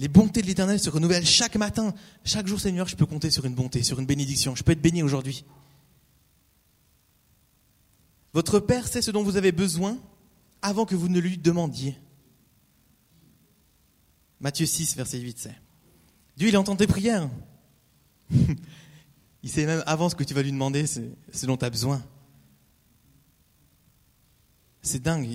Les 0.00 0.08
bontés 0.08 0.40
de 0.40 0.46
l'Éternel 0.46 0.80
se 0.80 0.88
renouvellent 0.88 1.26
chaque 1.26 1.56
matin. 1.56 1.92
Chaque 2.24 2.46
jour, 2.46 2.58
Seigneur, 2.58 2.88
je 2.88 2.96
peux 2.96 3.04
compter 3.04 3.30
sur 3.30 3.44
une 3.44 3.54
bonté, 3.54 3.82
sur 3.82 4.00
une 4.00 4.06
bénédiction. 4.06 4.54
Je 4.56 4.62
peux 4.62 4.72
être 4.72 4.80
béni 4.80 5.02
aujourd'hui. 5.02 5.44
Votre 8.32 8.60
Père 8.60 8.88
sait 8.88 9.02
ce 9.02 9.10
dont 9.10 9.22
vous 9.22 9.36
avez 9.36 9.52
besoin 9.52 9.98
avant 10.62 10.86
que 10.86 10.94
vous 10.94 11.10
ne 11.10 11.20
lui 11.20 11.36
demandiez. 11.36 11.98
Matthieu 14.40 14.64
6, 14.64 14.96
verset 14.96 15.18
8, 15.18 15.38
c'est. 15.38 15.60
Dieu, 16.38 16.48
il 16.48 16.56
entend 16.56 16.76
tes 16.76 16.86
prières. 16.86 17.28
il 19.42 19.50
sait 19.50 19.66
même 19.66 19.84
avant 19.84 20.08
ce 20.08 20.14
que 20.14 20.24
tu 20.24 20.32
vas 20.32 20.40
lui 20.40 20.52
demander, 20.52 20.86
ce 20.86 21.02
dont 21.44 21.58
tu 21.58 21.64
as 21.66 21.70
besoin. 21.70 22.02
C'est 24.80 25.02
dingue. 25.02 25.28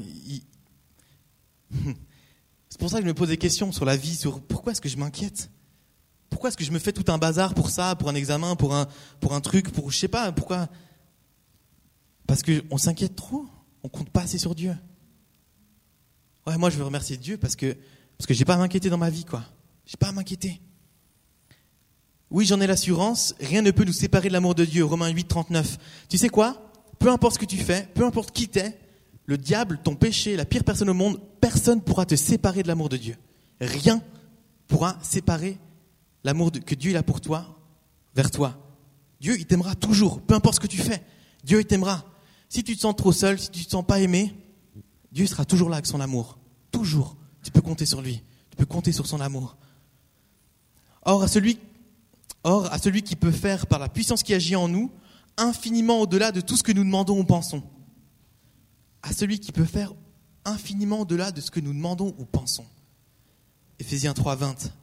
c'est 2.75 2.79
pour 2.81 2.89
ça 2.89 2.97
que 2.97 3.03
je 3.03 3.07
me 3.07 3.13
pose 3.13 3.29
des 3.29 3.37
questions 3.37 3.71
sur 3.71 3.85
la 3.85 3.95
vie, 3.95 4.17
sur 4.17 4.41
pourquoi 4.41 4.73
est-ce 4.73 4.81
que 4.81 4.89
je 4.89 4.97
m'inquiète? 4.97 5.49
Pourquoi 6.29 6.49
est-ce 6.49 6.57
que 6.57 6.65
je 6.65 6.71
me 6.71 6.77
fais 6.77 6.91
tout 6.91 7.09
un 7.09 7.17
bazar 7.17 7.53
pour 7.53 7.69
ça, 7.69 7.95
pour 7.95 8.09
un 8.09 8.15
examen, 8.15 8.57
pour 8.57 8.75
un, 8.75 8.85
truc, 9.39 9.71
pour 9.71 9.93
je 9.93 9.97
sais 9.97 10.09
pas, 10.09 10.33
pourquoi? 10.33 10.67
Parce 12.27 12.43
qu'on 12.43 12.77
s'inquiète 12.77 13.15
trop, 13.15 13.45
on 13.81 13.87
compte 13.87 14.09
pas 14.09 14.23
assez 14.23 14.37
sur 14.37 14.55
Dieu. 14.55 14.75
Ouais, 16.45 16.57
moi 16.57 16.69
je 16.69 16.75
veux 16.75 16.83
remercier 16.83 17.15
Dieu 17.15 17.37
parce 17.37 17.55
que 17.55 17.77
parce 18.17 18.27
que 18.27 18.33
j'ai 18.33 18.43
pas 18.43 18.55
à 18.55 18.57
m'inquiéter 18.57 18.89
dans 18.89 18.97
ma 18.97 19.09
vie, 19.09 19.23
quoi. 19.23 19.45
J'ai 19.85 19.95
pas 19.95 20.09
à 20.09 20.11
m'inquiéter. 20.11 20.59
Oui, 22.29 22.45
j'en 22.45 22.59
ai 22.59 22.67
l'assurance, 22.67 23.35
rien 23.39 23.61
ne 23.61 23.71
peut 23.71 23.85
nous 23.85 23.93
séparer 23.93 24.27
de 24.27 24.33
l'amour 24.33 24.53
de 24.53 24.65
Dieu. 24.65 24.83
Romains 24.83 25.07
8, 25.07 25.29
39. 25.29 25.77
Tu 26.09 26.17
sais 26.17 26.27
quoi? 26.27 26.73
Peu 26.99 27.09
importe 27.09 27.35
ce 27.35 27.39
que 27.39 27.45
tu 27.45 27.55
fais, 27.55 27.87
peu 27.95 28.03
importe 28.03 28.31
qui 28.31 28.49
t'es, 28.49 28.77
le 29.25 29.37
diable, 29.37 29.79
ton 29.83 29.95
péché, 29.95 30.35
la 30.35 30.45
pire 30.45 30.63
personne 30.63 30.89
au 30.89 30.93
monde, 30.93 31.19
personne 31.41 31.81
pourra 31.81 32.05
te 32.05 32.15
séparer 32.15 32.63
de 32.63 32.67
l'amour 32.67 32.89
de 32.89 32.97
Dieu. 32.97 33.15
Rien 33.59 34.01
pourra 34.67 34.97
séparer 35.01 35.57
l'amour 36.23 36.51
que 36.51 36.75
Dieu 36.75 36.95
a 36.95 37.03
pour 37.03 37.21
toi 37.21 37.57
vers 38.15 38.31
toi. 38.31 38.57
Dieu, 39.19 39.35
il 39.37 39.45
t'aimera 39.45 39.75
toujours, 39.75 40.21
peu 40.21 40.35
importe 40.35 40.55
ce 40.55 40.59
que 40.59 40.67
tu 40.67 40.77
fais. 40.77 41.03
Dieu, 41.43 41.59
il 41.59 41.65
t'aimera. 41.65 42.05
Si 42.49 42.63
tu 42.63 42.75
te 42.75 42.81
sens 42.81 42.95
trop 42.95 43.11
seul, 43.11 43.39
si 43.39 43.49
tu 43.49 43.65
te 43.65 43.71
sens 43.71 43.85
pas 43.85 43.99
aimé, 43.99 44.35
Dieu 45.11 45.25
sera 45.25 45.45
toujours 45.45 45.69
là 45.69 45.77
avec 45.77 45.85
son 45.85 46.01
amour. 46.01 46.37
Toujours. 46.71 47.15
Tu 47.43 47.51
peux 47.51 47.61
compter 47.61 47.85
sur 47.85 48.01
lui. 48.01 48.21
Tu 48.51 48.57
peux 48.57 48.65
compter 48.65 48.91
sur 48.91 49.07
son 49.07 49.21
amour. 49.21 49.57
Or, 51.03 51.23
à 51.23 51.27
celui, 51.27 51.59
or, 52.43 52.71
à 52.71 52.77
celui 52.77 53.03
qui 53.03 53.15
peut 53.15 53.31
faire, 53.31 53.67
par 53.67 53.79
la 53.79 53.89
puissance 53.89 54.23
qui 54.23 54.33
agit 54.33 54.55
en 54.55 54.67
nous, 54.67 54.91
infiniment 55.37 56.01
au-delà 56.01 56.31
de 56.31 56.41
tout 56.41 56.57
ce 56.57 56.63
que 56.63 56.71
nous 56.71 56.83
demandons 56.83 57.19
ou 57.19 57.23
pensons. 57.23 57.63
À 59.05 59.13
celui 59.13 59.39
qui 59.39 59.51
peut 59.51 59.65
faire 59.65 59.93
infiniment 60.45 61.01
au-delà 61.01 61.31
de 61.31 61.39
ce 61.39 61.51
que 61.51 61.59
nous 61.59 61.73
demandons 61.73 62.15
ou 62.17 62.25
pensons. 62.25 62.65
Éphésiens 63.77 64.15
3, 64.15 64.35
20. 64.35 64.73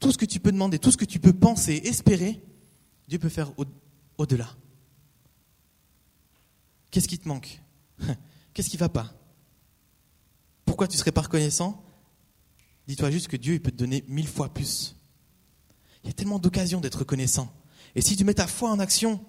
Tout 0.00 0.10
ce 0.10 0.18
que 0.18 0.24
tu 0.24 0.40
peux 0.40 0.50
demander, 0.50 0.80
tout 0.80 0.90
ce 0.90 0.96
que 0.96 1.04
tu 1.04 1.20
peux 1.20 1.32
penser, 1.32 1.80
espérer, 1.84 2.42
Dieu 3.06 3.20
peut 3.20 3.28
faire 3.28 3.52
au-delà. 4.18 4.48
Qu'est-ce 6.90 7.06
qui 7.06 7.18
te 7.18 7.28
manque? 7.28 7.62
Qu'est-ce 8.54 8.68
qui 8.68 8.76
ne 8.76 8.80
va 8.80 8.88
pas? 8.88 9.14
Pourquoi 10.64 10.88
tu 10.88 10.96
serais 10.96 11.12
pas 11.12 11.22
reconnaissant? 11.22 11.84
Dis-toi 12.88 13.12
juste 13.12 13.28
que 13.28 13.36
Dieu 13.36 13.60
peut 13.60 13.70
te 13.70 13.76
donner 13.76 14.04
mille 14.08 14.26
fois 14.26 14.52
plus. 14.52 14.96
Il 16.02 16.08
y 16.08 16.10
a 16.10 16.12
tellement 16.12 16.40
d'occasions 16.40 16.80
d'être 16.80 17.00
reconnaissant. 17.00 17.54
Et 17.94 18.00
si 18.00 18.16
tu 18.16 18.24
mets 18.24 18.34
ta 18.34 18.48
foi 18.48 18.72
en 18.72 18.80
action, 18.80 19.24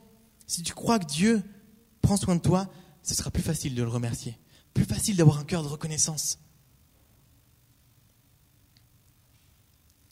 si 0.47 0.63
tu 0.63 0.73
crois 0.73 0.97
que 0.97 1.05
Dieu 1.05 1.43
prend 2.01 2.17
soin 2.17 2.35
de 2.35 2.41
toi, 2.41 2.67
ce 3.09 3.15
sera 3.15 3.31
plus 3.31 3.41
facile 3.41 3.73
de 3.73 3.81
le 3.81 3.89
remercier. 3.89 4.37
Plus 4.75 4.85
facile 4.85 5.17
d'avoir 5.17 5.39
un 5.39 5.43
cœur 5.43 5.63
de 5.63 5.67
reconnaissance. 5.67 6.37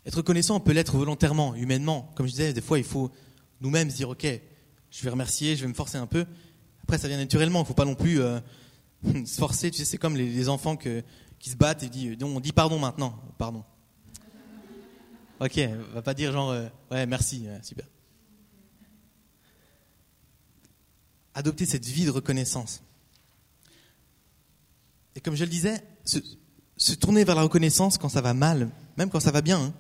Être 0.04 0.16
reconnaissant, 0.16 0.56
on 0.56 0.60
peut 0.60 0.72
l'être 0.72 0.98
volontairement, 0.98 1.54
humainement. 1.54 2.12
Comme 2.16 2.26
je 2.26 2.32
disais, 2.32 2.54
des 2.54 2.62
fois, 2.62 2.80
il 2.80 2.84
faut 2.84 3.12
nous-mêmes 3.62 3.90
dire, 3.90 4.10
OK, 4.10 4.26
je 4.90 5.04
vais 5.04 5.12
remercier, 5.12 5.56
je 5.56 5.62
vais 5.62 5.68
me 5.68 5.76
forcer 5.76 6.00
un 6.00 6.08
peu. 6.08 6.26
Après, 6.82 6.98
ça 6.98 7.08
vient 7.08 7.18
naturellement. 7.18 7.60
Il 7.60 7.64
ne 7.64 7.68
faut 7.68 7.76
pas 7.76 7.86
non 7.86 7.94
plus 7.94 8.20
euh, 8.20 8.40
se 9.26 9.38
forcer. 9.38 9.70
C'est 9.72 10.00
comme 10.00 10.16
les, 10.16 10.50
enfants 10.50 10.76
qui 10.76 11.50
se 11.52 11.56
battent 11.56 11.84
et 11.84 11.90
disent, 11.90 12.18
on 12.24 12.40
dit 12.40 12.52
pardon 12.52 12.80
maintenant, 12.80 13.22
pardon. 13.38 13.64
Ok, 15.40 15.60
on 15.60 15.94
va 15.94 16.02
pas 16.02 16.16
dire 16.16 16.32
genre, 16.32 16.50
euh, 16.50 16.68
ouais, 16.90 17.06
merci, 17.06 17.46
super. 17.62 17.86
adopter 21.38 21.68
cette 21.68 21.86
vie 21.86 22.06
de 22.06 22.10
reconnaissance. 22.10 22.82
Et 25.18 25.20
comme 25.20 25.36
je 25.36 25.44
le 25.44 25.50
disais, 25.50 25.84
se, 26.06 26.94
tourner 26.94 27.24
vers 27.24 27.36
la 27.36 27.42
reconnaissance 27.42 27.98
quand 27.98 28.08
ça 28.08 28.22
va 28.22 28.36
mal, 28.36 28.70
même 28.98 29.10
quand 29.10 29.20
ça 29.20 29.32
va 29.32 29.42
bien, 29.42 29.60
hein, 29.60 29.74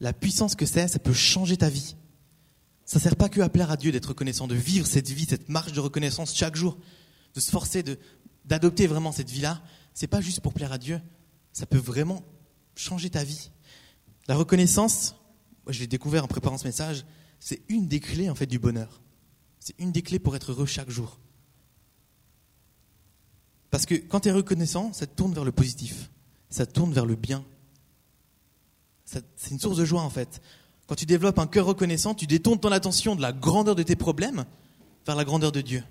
la 0.00 0.12
puissance 0.12 0.56
que 0.56 0.66
c'est, 0.66 0.88
ça 0.88 0.98
peut 0.98 1.12
changer 1.12 1.56
ta 1.56 1.68
vie. 1.68 1.94
Ça 2.84 2.98
ne 2.98 3.02
sert 3.02 3.14
pas 3.14 3.28
que 3.28 3.40
à 3.40 3.48
plaire 3.48 3.70
à 3.70 3.76
Dieu 3.76 3.92
d'être 3.92 4.06
reconnaissant, 4.06 4.48
de 4.48 4.56
vivre 4.56 4.88
cette 4.88 5.08
vie, 5.08 5.24
cette 5.24 5.48
marche 5.48 5.72
de 5.72 5.78
reconnaissance 5.78 6.34
chaque 6.34 6.56
jour, 6.56 6.78
de 7.34 7.38
se 7.38 7.48
forcer 7.52 7.84
d'adopter 8.44 8.88
vraiment 8.88 9.12
cette 9.12 9.30
vie-là. 9.30 9.62
C'est 9.94 10.08
pas 10.08 10.20
juste 10.20 10.40
pour 10.40 10.52
plaire 10.52 10.72
à 10.72 10.78
Dieu, 10.78 11.00
ça 11.52 11.66
peut 11.66 11.78
vraiment 11.78 12.24
changer 12.74 13.10
ta 13.10 13.22
vie. 13.22 13.50
La 14.26 14.34
reconnaissance, 14.34 15.14
je 15.68 15.78
l'ai 15.78 15.86
découvert 15.86 16.24
en 16.24 16.28
préparant 16.28 16.58
ce 16.58 16.66
message, 16.66 17.06
c'est 17.38 17.62
une 17.68 17.86
des 17.86 18.00
clés 18.00 18.30
en 18.30 18.34
fait 18.34 18.46
du 18.46 18.58
bonheur. 18.58 19.00
C'est 19.60 19.78
une 19.78 19.92
des 19.92 20.02
clés 20.02 20.18
pour 20.18 20.34
être 20.34 20.50
heureux 20.50 20.66
chaque 20.66 20.90
jour. 20.90 21.20
Parce 23.70 23.86
que 23.86 23.94
quand 23.94 24.20
tu 24.20 24.28
es 24.28 24.32
reconnaissant, 24.32 24.92
ça 24.92 25.06
tourne 25.06 25.34
vers 25.34 25.44
le 25.44 25.52
positif, 25.52 26.10
ça 26.50 26.66
tourne 26.66 26.92
vers 26.92 27.06
le 27.06 27.16
bien. 27.16 27.44
C'est 29.04 29.50
une 29.50 29.58
source 29.58 29.76
de 29.76 29.84
joie 29.84 30.02
en 30.02 30.10
fait. 30.10 30.40
Quand 30.86 30.94
tu 30.94 31.06
développes 31.06 31.38
un 31.38 31.46
cœur 31.46 31.66
reconnaissant, 31.66 32.14
tu 32.14 32.26
détournes 32.26 32.60
ton 32.60 32.72
attention 32.72 33.14
de 33.14 33.22
la 33.22 33.32
grandeur 33.32 33.74
de 33.74 33.82
tes 33.82 33.96
problèmes 33.96 34.44
vers 35.06 35.16
la 35.16 35.24
grandeur 35.24 35.52
de 35.52 35.60
Dieu. 35.60 35.82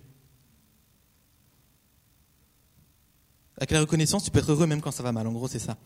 Avec 3.57 3.71
la 3.71 3.79
reconnaissance, 3.79 4.23
tu 4.23 4.31
peux 4.31 4.39
être 4.39 4.51
heureux 4.51 4.67
même 4.67 4.81
quand 4.81 4.91
ça 4.91 5.03
va 5.03 5.11
mal. 5.11 5.25
En 5.27 5.31
gros, 5.31 5.47
c'est 5.47 5.59
ça. 5.59 5.77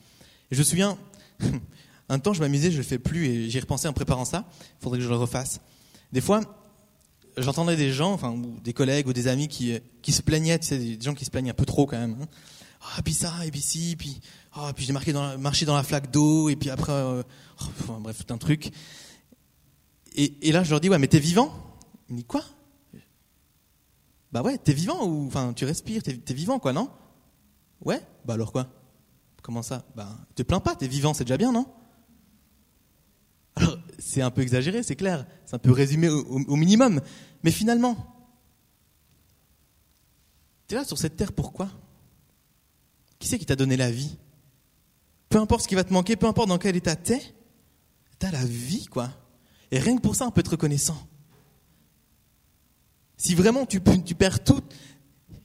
Je 0.49 0.59
me 0.59 0.63
souviens, 0.63 0.97
un 2.09 2.19
temps, 2.19 2.33
je 2.33 2.41
m'amusais, 2.41 2.71
je 2.71 2.77
le 2.77 2.83
fais 2.83 2.99
plus 2.99 3.27
et 3.27 3.49
j'y 3.49 3.59
repensais 3.59 3.87
en 3.87 3.93
préparant 3.93 4.25
ça. 4.25 4.45
Il 4.79 4.83
faudrait 4.83 4.99
que 4.99 5.03
je 5.03 5.09
le 5.09 5.15
refasse. 5.15 5.61
Des 6.11 6.19
fois, 6.19 6.41
j'entendais 7.37 7.75
des 7.75 7.91
gens, 7.91 8.13
enfin, 8.13 8.35
des 8.63 8.73
collègues 8.73 9.07
ou 9.07 9.13
des 9.13 9.27
amis 9.27 9.47
qui, 9.47 9.77
qui 10.01 10.11
se 10.11 10.21
plaignaient, 10.21 10.59
tu 10.59 10.67
sais, 10.67 10.77
des 10.77 11.01
gens 11.01 11.13
qui 11.13 11.25
se 11.25 11.31
plaignent 11.31 11.49
un 11.49 11.55
peu 11.55 11.65
trop 11.65 11.85
quand 11.85 11.97
même. 11.97 12.17
Hein. 12.21 12.27
Ah, 12.81 13.01
puis 13.03 13.13
ça, 13.13 13.45
et 13.45 13.51
puis 13.51 13.61
si, 13.61 13.95
puis, 13.95 14.19
ah, 14.53 14.71
puis 14.75 14.85
j'ai 14.85 14.93
marqué 14.93 15.13
dans 15.13 15.37
marché 15.37 15.65
dans 15.65 15.75
la 15.75 15.83
flaque 15.83 16.11
d'eau, 16.11 16.49
et 16.49 16.55
puis 16.55 16.69
après, 16.69 16.91
euh, 16.91 17.23
oh, 17.61 17.93
bref, 17.99 18.25
tout 18.25 18.33
un 18.33 18.37
truc. 18.37 18.71
Et, 20.13 20.51
là, 20.51 20.63
je 20.63 20.71
leur 20.71 20.81
dis, 20.81 20.89
ouais, 20.89 20.99
mais 20.99 21.07
t'es 21.07 21.19
vivant? 21.19 21.53
Ils 22.09 22.13
me 22.13 22.17
disent, 22.17 22.27
quoi? 22.27 22.43
Bah 24.31 24.41
ouais, 24.41 24.57
t'es 24.57 24.73
vivant, 24.73 25.05
ou, 25.05 25.27
enfin, 25.27 25.53
tu 25.53 25.65
respires, 25.65 26.03
t'es, 26.03 26.19
es 26.27 26.33
vivant, 26.33 26.59
quoi, 26.59 26.73
non? 26.73 26.89
Ouais? 27.83 28.01
Bah 28.25 28.35
alors 28.35 28.51
quoi? 28.51 28.67
Comment 29.41 29.63
ça? 29.63 29.85
Bah, 29.95 30.09
te 30.35 30.43
plains 30.43 30.59
pas, 30.59 30.75
t'es 30.75 30.87
vivant, 30.87 31.13
c'est 31.13 31.23
déjà 31.23 31.37
bien, 31.37 31.51
non? 31.51 31.65
C'est 34.01 34.21
un 34.21 34.31
peu 34.31 34.41
exagéré, 34.41 34.83
c'est 34.83 34.95
clair, 34.95 35.25
c'est 35.45 35.55
un 35.55 35.59
peu 35.59 35.71
résumé 35.71 36.09
au, 36.09 36.55
minimum, 36.55 37.01
mais 37.43 37.51
finalement, 37.51 37.95
tu 40.67 40.75
es 40.75 40.77
là 40.77 40.83
sur 40.83 40.97
cette 40.97 41.15
terre 41.15 41.31
pourquoi? 41.31 41.69
Qui 43.19 43.27
c'est 43.27 43.37
qui 43.37 43.45
t'a 43.45 43.55
donné 43.55 43.77
la 43.77 43.91
vie? 43.91 44.17
Peu 45.29 45.39
importe 45.39 45.63
ce 45.63 45.67
qui 45.67 45.75
va 45.75 45.83
te 45.83 45.93
manquer, 45.93 46.15
peu 46.15 46.25
importe 46.25 46.49
dans 46.49 46.57
quel 46.57 46.75
état 46.75 46.95
t'es, 46.95 47.21
t'as 48.19 48.31
la 48.31 48.43
vie, 48.43 48.85
quoi. 48.87 49.09
Et 49.69 49.79
rien 49.79 49.95
que 49.95 50.01
pour 50.01 50.15
ça, 50.15 50.25
on 50.25 50.31
peut 50.31 50.41
être 50.41 50.51
reconnaissant. 50.51 50.97
Si 53.17 53.35
vraiment 53.35 53.65
tu, 53.65 53.79
perds 53.79 54.43
tout, 54.43 54.61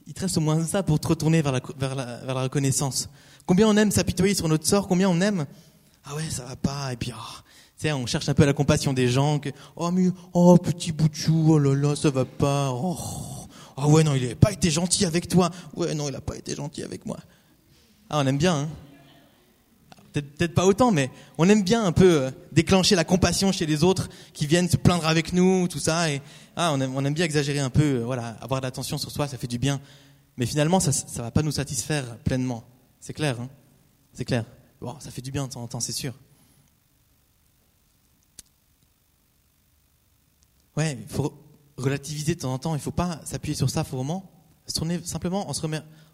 il 0.07 0.13
te 0.13 0.21
reste 0.21 0.37
au 0.37 0.41
moins 0.41 0.65
ça 0.65 0.81
pour 0.81 0.99
te 0.99 1.07
retourner 1.07 1.41
vers 1.43 1.51
la 1.51 2.43
reconnaissance. 2.43 3.07
Combien 3.45 3.67
on 3.67 3.77
aime 3.77 3.91
s'apitoyer 3.91 4.33
sur 4.33 4.47
notre 4.47 4.65
sort, 4.65 4.87
combien 4.87 5.09
on 5.09 5.21
aime, 5.21 5.45
ah 6.03 6.15
ouais, 6.15 6.29
ça 6.29 6.43
va 6.43 6.55
pas, 6.55 6.91
et 6.91 6.97
puis, 6.97 7.13
oh, 7.15 7.43
on 7.85 8.05
cherche 8.05 8.27
un 8.29 8.33
peu 8.33 8.45
la 8.45 8.53
compassion 8.53 8.93
des 8.93 9.07
gens. 9.07 9.39
Que, 9.39 9.49
oh, 9.75 9.91
mais, 9.91 10.09
oh, 10.33 10.57
petit 10.57 10.91
bout 10.91 11.09
de 11.09 11.15
chou, 11.15 11.45
oh 11.49 11.59
là 11.59 11.75
là, 11.75 11.95
ça 11.95 12.09
va 12.09 12.25
pas. 12.25 12.71
Oh, 12.71 12.97
oh 13.77 13.85
ouais, 13.91 14.03
non, 14.03 14.15
il 14.15 14.27
n'a 14.27 14.35
pas 14.35 14.51
été 14.51 14.69
gentil 14.69 15.05
avec 15.05 15.27
toi. 15.27 15.49
Ouais, 15.75 15.93
non, 15.93 16.07
il 16.09 16.11
n'a 16.11 16.21
pas 16.21 16.35
été 16.35 16.55
gentil 16.55 16.83
avec 16.83 17.05
moi. 17.05 17.17
Ah, 18.09 18.19
on 18.23 18.27
aime 18.27 18.37
bien, 18.37 18.55
hein 18.55 18.69
Peut-être 20.13 20.55
pas 20.55 20.65
autant, 20.65 20.91
mais 20.91 21.11
on 21.37 21.47
aime 21.47 21.61
bien 21.61 21.85
un 21.85 21.91
peu 21.91 22.23
euh, 22.23 22.31
déclencher 22.51 22.95
la 22.95 23.03
compassion 23.03 23.51
chez 23.51 23.67
les 23.67 23.83
autres 23.83 24.09
qui 24.33 24.47
viennent 24.47 24.67
se 24.67 24.77
plaindre 24.77 25.05
avec 25.05 25.31
nous, 25.31 25.67
tout 25.67 25.77
ça. 25.77 26.09
Et 26.09 26.21
ah, 26.55 26.71
on, 26.73 26.81
aime, 26.81 26.95
on 26.95 27.05
aime 27.05 27.13
bien 27.13 27.25
exagérer 27.25 27.59
un 27.59 27.69
peu, 27.69 27.83
euh, 27.83 28.03
voilà, 28.03 28.29
avoir 28.41 28.59
de 28.59 28.65
l'attention 28.65 28.97
sur 28.97 29.11
soi, 29.11 29.27
ça 29.27 29.37
fait 29.37 29.47
du 29.47 29.59
bien. 29.59 29.79
Mais 30.37 30.47
finalement, 30.47 30.79
ça 30.79 30.89
ne 30.91 31.21
va 31.21 31.29
pas 31.29 31.43
nous 31.43 31.51
satisfaire 31.51 32.17
pleinement. 32.23 32.63
C'est 32.99 33.13
clair, 33.13 33.39
hein 33.39 33.49
C'est 34.13 34.25
clair. 34.25 34.43
Bon, 34.81 34.95
ça 34.99 35.11
fait 35.11 35.21
du 35.21 35.31
bien 35.31 35.45
de 35.45 35.53
temps 35.53 35.61
en 35.61 35.67
temps, 35.67 35.79
c'est 35.79 35.91
sûr. 35.91 36.13
Ouais, 40.77 40.97
il 41.01 41.07
faut 41.07 41.33
relativiser 41.77 42.35
de 42.35 42.41
temps 42.41 42.53
en 42.53 42.59
temps, 42.59 42.73
il 42.73 42.77
ne 42.77 42.81
faut 42.81 42.91
pas 42.91 43.19
s'appuyer 43.25 43.55
sur 43.55 43.69
ça, 43.69 43.81
il 43.85 43.89
faut 43.89 43.97
vraiment 43.97 44.31
se 44.65 44.73
tourner 44.73 44.99
simplement 45.03 45.49
en, 45.49 45.53
se 45.53 45.61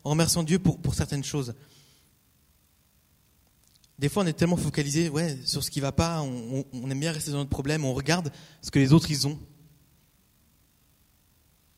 remerciant 0.03 0.43
Dieu 0.43 0.59
pour, 0.59 0.79
pour 0.79 0.95
certaines 0.95 1.23
choses. 1.23 1.53
Des 3.99 4.09
fois, 4.09 4.23
on 4.23 4.25
est 4.25 4.33
tellement 4.33 4.57
focalisé 4.57 5.09
ouais, 5.09 5.37
sur 5.45 5.63
ce 5.63 5.69
qui 5.69 5.79
ne 5.79 5.83
va 5.83 5.91
pas, 5.91 6.21
on, 6.21 6.89
aime 6.89 6.99
bien 6.99 7.11
rester 7.11 7.31
dans 7.31 7.37
notre 7.37 7.49
problème, 7.49 7.85
on 7.85 7.93
regarde 7.93 8.31
ce 8.61 8.71
que 8.71 8.79
les 8.79 8.91
autres 8.93 9.11
ils 9.11 9.27
ont. 9.27 9.37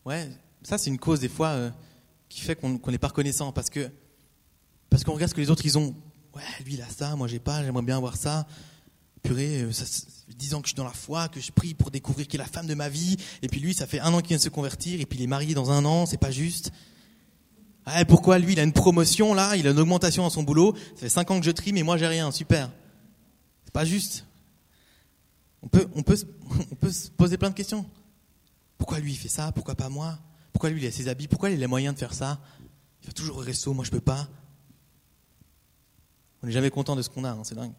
Ouais, 0.06 0.30
ça 0.63 0.77
c'est 0.77 0.89
une 0.89 1.00
cause 1.00 1.20
des 1.20 1.30
fois 1.30 1.50
euh, 1.50 1.72
qui 2.30 2.39
fait 2.39 2.56
qu'on 2.56 2.80
n'est 2.92 3.00
pas 3.00 3.08
reconnaissant 3.08 3.51
parce 3.51 3.72
que 3.72 3.89
parce 4.89 5.04
qu'on 5.04 5.13
regarde 5.13 5.32
ce 5.32 5.36
que 5.36 5.42
les 5.42 5.50
autres 5.50 5.65
ils 5.65 5.77
ont. 5.77 5.96
Ouais, 6.36 6.44
lui 6.63 6.75
il 6.75 6.82
a 6.82 6.89
ça, 6.89 7.15
moi 7.15 7.27
j'ai 7.27 7.39
pas, 7.39 7.63
j'aimerais 7.63 7.82
bien 7.82 7.98
avoir 7.98 8.15
ça 8.15 8.46
purée, 9.25 9.63
euh, 9.63 9.72
ça, 9.72 9.86
ans 10.55 10.62
que 10.62 10.67
je 10.67 10.70
suis 10.70 10.75
dans 10.75 10.86
la 10.86 10.91
foi, 10.91 11.27
que 11.27 11.39
je 11.39 11.51
prie 11.51 11.74
pour 11.74 11.91
découvrir 11.91 12.27
qui 12.27 12.38
est 12.38 12.39
la 12.39 12.46
femme 12.46 12.67
de 12.67 12.75
ma 12.75 12.89
vie, 12.89 13.17
et 13.41 13.48
puis 13.48 13.60
lui, 13.60 13.74
ça 13.74 13.88
fait 13.88 14.00
un 14.00 14.13
an 14.13 14.20
qu'il 14.20 14.29
vient 14.29 14.38
de 14.38 14.41
se 14.41 14.50
convertir, 14.50 15.01
et 15.01 15.05
puis 15.05 15.20
il 15.20 15.24
est 15.24 15.27
marié 15.27 15.53
dans 15.53 15.72
un 15.72 15.84
an, 15.86 16.05
c'est 16.05 16.17
pas 16.17 16.32
juste. 16.32 16.72
Ah, 17.86 18.05
pourquoi 18.05 18.39
lui, 18.39 18.53
il 18.53 18.60
a 18.60 18.63
une 18.63 18.74
promotion 18.74 19.34
là, 19.34 19.55
il 19.58 19.67
a 19.67 19.72
une 19.72 19.79
augmentation 19.79 20.24
dans 20.24 20.29
son 20.29 20.44
boulot, 20.44 20.75
ça 20.96 21.01
fait 21.01 21.10
cinq 21.10 21.29
ans 21.32 21.39
que 21.39 21.46
je 21.46 21.51
trie, 21.51 21.74
mais 21.74 21.84
moi 21.84 21.98
j'ai 21.98 22.08
rien, 22.08 22.32
super. 22.32 22.72
C'est 23.63 23.74
pas 23.74 23.86
juste. 23.86 24.25
On 25.62 25.67
peut, 25.67 25.88
on, 25.96 26.03
peut, 26.03 26.17
on 26.72 26.75
peut 26.75 26.91
se 26.91 27.10
poser 27.10 27.38
plein 27.38 27.50
de 27.50 27.55
questions. 27.55 27.86
Pourquoi 28.77 29.00
lui 29.00 29.13
il 29.13 29.17
fait 29.17 29.29
ça? 29.29 29.51
Pourquoi 29.51 29.75
pas 29.75 29.89
moi? 29.89 30.17
Pourquoi 30.53 30.70
lui 30.70 30.82
il 30.82 30.88
a 30.88 30.91
ses 30.91 31.08
habits? 31.08 31.27
Pourquoi 31.27 31.50
il 31.50 31.55
a 31.55 31.60
les 31.60 31.67
moyens 31.67 31.96
de 31.96 32.00
faire 32.00 32.13
ça? 32.13 32.39
Il 33.01 33.08
va 33.08 33.13
toujours 33.13 33.38
au 33.38 33.41
resto, 33.41 33.74
moi 33.74 33.84
je 33.86 33.91
peux 33.91 34.01
pas. 34.01 34.27
On 36.41 36.48
n'est 36.48 36.53
jamais 36.53 36.70
content 36.70 36.96
de 36.96 37.01
ce 37.01 37.10
qu'on 37.10 37.24
a, 37.24 37.32
hein, 37.32 37.41
c'est 37.44 37.55
dingue. 37.55 37.74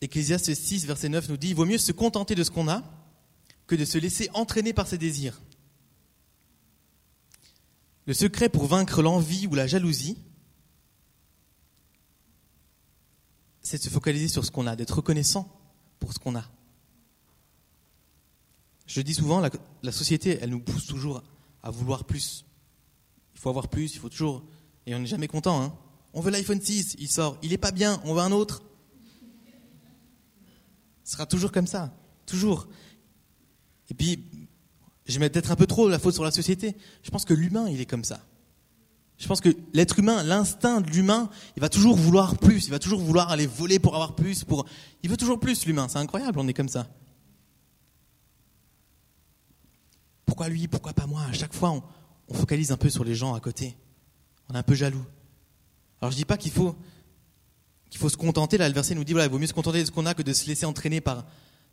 Ecclésiaste 0.00 0.54
6, 0.54 0.86
verset 0.86 1.08
9 1.08 1.28
nous 1.28 1.36
dit, 1.36 1.48
il 1.48 1.54
vaut 1.54 1.64
mieux 1.64 1.78
se 1.78 1.92
contenter 1.92 2.34
de 2.34 2.44
ce 2.44 2.50
qu'on 2.50 2.68
a 2.68 2.82
que 3.66 3.74
de 3.74 3.84
se 3.84 3.98
laisser 3.98 4.28
entraîner 4.34 4.72
par 4.72 4.86
ses 4.86 4.98
désirs. 4.98 5.40
Le 8.06 8.12
secret 8.12 8.48
pour 8.48 8.66
vaincre 8.66 9.02
l'envie 9.02 9.46
ou 9.46 9.54
la 9.54 9.66
jalousie, 9.66 10.18
c'est 13.62 13.78
de 13.78 13.82
se 13.82 13.88
focaliser 13.88 14.28
sur 14.28 14.44
ce 14.44 14.50
qu'on 14.50 14.66
a, 14.66 14.76
d'être 14.76 14.96
reconnaissant 14.96 15.48
pour 15.98 16.12
ce 16.12 16.18
qu'on 16.18 16.36
a. 16.36 16.44
Je 18.86 19.00
dis 19.00 19.14
souvent, 19.14 19.40
la, 19.82 19.92
société, 19.92 20.38
elle 20.42 20.50
nous 20.50 20.60
pousse 20.60 20.86
toujours 20.86 21.22
à 21.62 21.70
vouloir 21.70 22.04
plus. 22.04 22.44
Il 23.34 23.40
faut 23.40 23.48
avoir 23.48 23.68
plus, 23.68 23.94
il 23.94 23.98
faut 23.98 24.10
toujours... 24.10 24.44
Et 24.86 24.94
on 24.94 24.98
n'est 24.98 25.06
jamais 25.06 25.28
content. 25.28 25.62
Hein. 25.62 25.74
On 26.12 26.20
veut 26.20 26.30
l'iPhone 26.30 26.60
6, 26.60 26.96
il 26.98 27.08
sort, 27.08 27.38
il 27.42 27.50
n'est 27.50 27.58
pas 27.58 27.72
bien, 27.72 28.02
on 28.04 28.12
veut 28.12 28.20
un 28.20 28.32
autre. 28.32 28.62
Ce 31.04 31.12
sera 31.12 31.26
toujours 31.26 31.52
comme 31.52 31.66
ça. 31.66 31.94
Toujours. 32.26 32.66
Et 33.90 33.94
puis, 33.94 34.24
je 35.06 35.18
mets 35.18 35.28
peut-être 35.28 35.50
un 35.50 35.56
peu 35.56 35.66
trop 35.66 35.88
la 35.88 35.98
faute 35.98 36.14
sur 36.14 36.24
la 36.24 36.30
société. 36.30 36.74
Je 37.02 37.10
pense 37.10 37.24
que 37.24 37.34
l'humain, 37.34 37.68
il 37.68 37.80
est 37.80 37.86
comme 37.86 38.04
ça. 38.04 38.20
Je 39.18 39.28
pense 39.28 39.40
que 39.40 39.50
l'être 39.72 39.98
humain, 39.98 40.22
l'instinct 40.22 40.80
de 40.80 40.90
l'humain, 40.90 41.30
il 41.56 41.60
va 41.60 41.68
toujours 41.68 41.96
vouloir 41.96 42.36
plus. 42.38 42.66
Il 42.66 42.70
va 42.70 42.78
toujours 42.78 43.00
vouloir 43.00 43.30
aller 43.30 43.46
voler 43.46 43.78
pour 43.78 43.94
avoir 43.94 44.14
plus. 44.14 44.44
Pour... 44.44 44.66
Il 45.02 45.10
veut 45.10 45.16
toujours 45.16 45.38
plus, 45.38 45.66
l'humain. 45.66 45.86
C'est 45.88 45.98
incroyable, 45.98 46.40
on 46.40 46.48
est 46.48 46.54
comme 46.54 46.68
ça. 46.68 46.88
Pourquoi 50.26 50.48
lui? 50.48 50.66
Pourquoi 50.66 50.94
pas 50.94 51.06
moi? 51.06 51.22
À 51.22 51.32
chaque 51.32 51.52
fois, 51.52 51.70
on, 51.70 51.82
on, 52.28 52.34
focalise 52.34 52.72
un 52.72 52.76
peu 52.76 52.90
sur 52.90 53.04
les 53.04 53.14
gens 53.14 53.34
à 53.34 53.40
côté. 53.40 53.76
On 54.48 54.54
est 54.54 54.58
un 54.58 54.62
peu 54.62 54.74
jaloux. 54.74 55.04
Alors 56.00 56.10
je 56.10 56.16
dis 56.16 56.24
pas 56.24 56.36
qu'il 56.36 56.50
faut 56.50 56.74
qu'il 57.94 58.00
faut 58.00 58.08
se 58.08 58.16
contenter. 58.16 58.58
Là, 58.58 58.66
le 58.66 58.74
verset 58.74 58.96
nous 58.96 59.04
dit 59.04 59.12
voilà, 59.12 59.26
il 59.26 59.30
vaut 59.30 59.38
mieux 59.38 59.46
se 59.46 59.52
contenter 59.52 59.78
de 59.78 59.84
ce 59.86 59.92
qu'on 59.92 60.04
a 60.04 60.14
que 60.14 60.22
de 60.22 60.32
se 60.32 60.48
laisser 60.48 60.66
entraîner 60.66 61.00
par, 61.00 61.24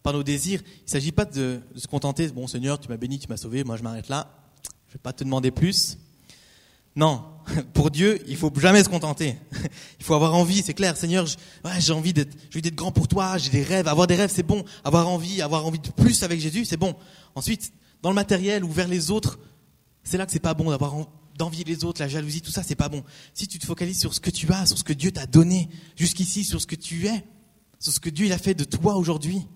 par 0.03 0.13
nos 0.13 0.21
désirs. 0.21 0.61
Il 0.63 0.83
ne 0.85 0.89
s'agit 0.89 1.11
pas 1.11 1.25
de, 1.25 1.61
se 1.75 1.87
contenter, 1.87 2.27
bon 2.27 2.45
Seigneur, 2.45 2.79
tu 2.79 2.89
m'as 2.89 2.97
béni, 2.97 3.17
tu 3.17 3.27
m'as 3.27 3.37
sauvé, 3.37 3.63
moi 3.63 3.75
je 3.75 3.81
m'arrête 3.81 4.07
là, 4.07 4.31
je 4.85 4.91
ne 4.91 4.93
vais 4.93 4.99
pas 5.01 5.13
te 5.13 5.23
demander 5.23 5.49
plus. 5.49 5.97
Non, 6.95 7.23
pour 7.73 7.89
Dieu, 7.89 8.21
il 8.27 8.37
faut 8.37 8.53
jamais 8.55 8.83
se 8.83 8.89
contenter. 8.89 9.35
Il 9.99 10.05
faut 10.05 10.13
avoir 10.13 10.35
envie, 10.35 10.61
c'est 10.61 10.75
clair. 10.75 10.95
Seigneur, 10.95 11.25
j'ai 11.79 11.93
envie 11.93 12.13
d'être, 12.13 12.35
grand 12.75 12.91
pour 12.91 13.07
toi. 13.07 13.39
J'ai 13.39 13.49
des 13.49 13.63
rêves. 13.63 13.87
Avoir 13.87 14.05
des 14.05 14.15
rêves, 14.15 14.31
c'est 14.31 14.43
bon. 14.43 14.63
Avoir 14.83 15.07
envie, 15.07 15.41
avoir 15.41 15.65
envie 15.65 15.79
de 15.79 15.89
plus 15.89 16.21
avec 16.21 16.39
Jésus, 16.39 16.65
c'est 16.65 16.77
bon. 16.77 16.95
Ensuite, 17.33 17.71
dans 18.03 18.09
le 18.09 18.15
matériel 18.15 18.63
ou 18.63 18.71
vers 18.71 18.87
les 18.87 19.09
autres, 19.09 19.39
c'est 20.03 20.17
là 20.17 20.25
que 20.25 20.31
c'est 20.31 20.39
pas 20.39 20.53
bon 20.53 20.69
d'avoir 20.69 20.95
d'envier 21.37 21.63
les 21.63 21.83
autres, 21.83 22.01
la 22.01 22.07
jalousie, 22.07 22.41
tout 22.41 22.51
ça, 22.51 22.63
c'est 22.63 22.75
pas 22.75 22.89
bon. 22.89 23.03
Si 23.33 23.47
tu 23.47 23.59
te 23.59 23.65
focalises 23.65 23.99
sur 23.99 24.13
ce 24.13 24.19
que 24.19 24.29
tu 24.29 24.51
as, 24.51 24.65
sur 24.65 24.77
ce 24.77 24.83
que 24.83 24.93
Dieu 24.93 25.11
t'a 25.11 25.25
donné 25.25 25.69
jusqu'ici, 25.95 26.43
sur 26.43 26.61
ce 26.61 26.67
que 26.67 26.75
tu 26.75 27.07
es, 27.07 27.25
sur 27.79 27.93
ce 27.93 27.99
que 27.99 28.09
Dieu 28.09 28.25
il 28.27 28.33
a 28.33 28.37
fait 28.37 28.53
de 28.53 28.63
toi 28.63 28.95
aujourd'hui, 28.95 29.47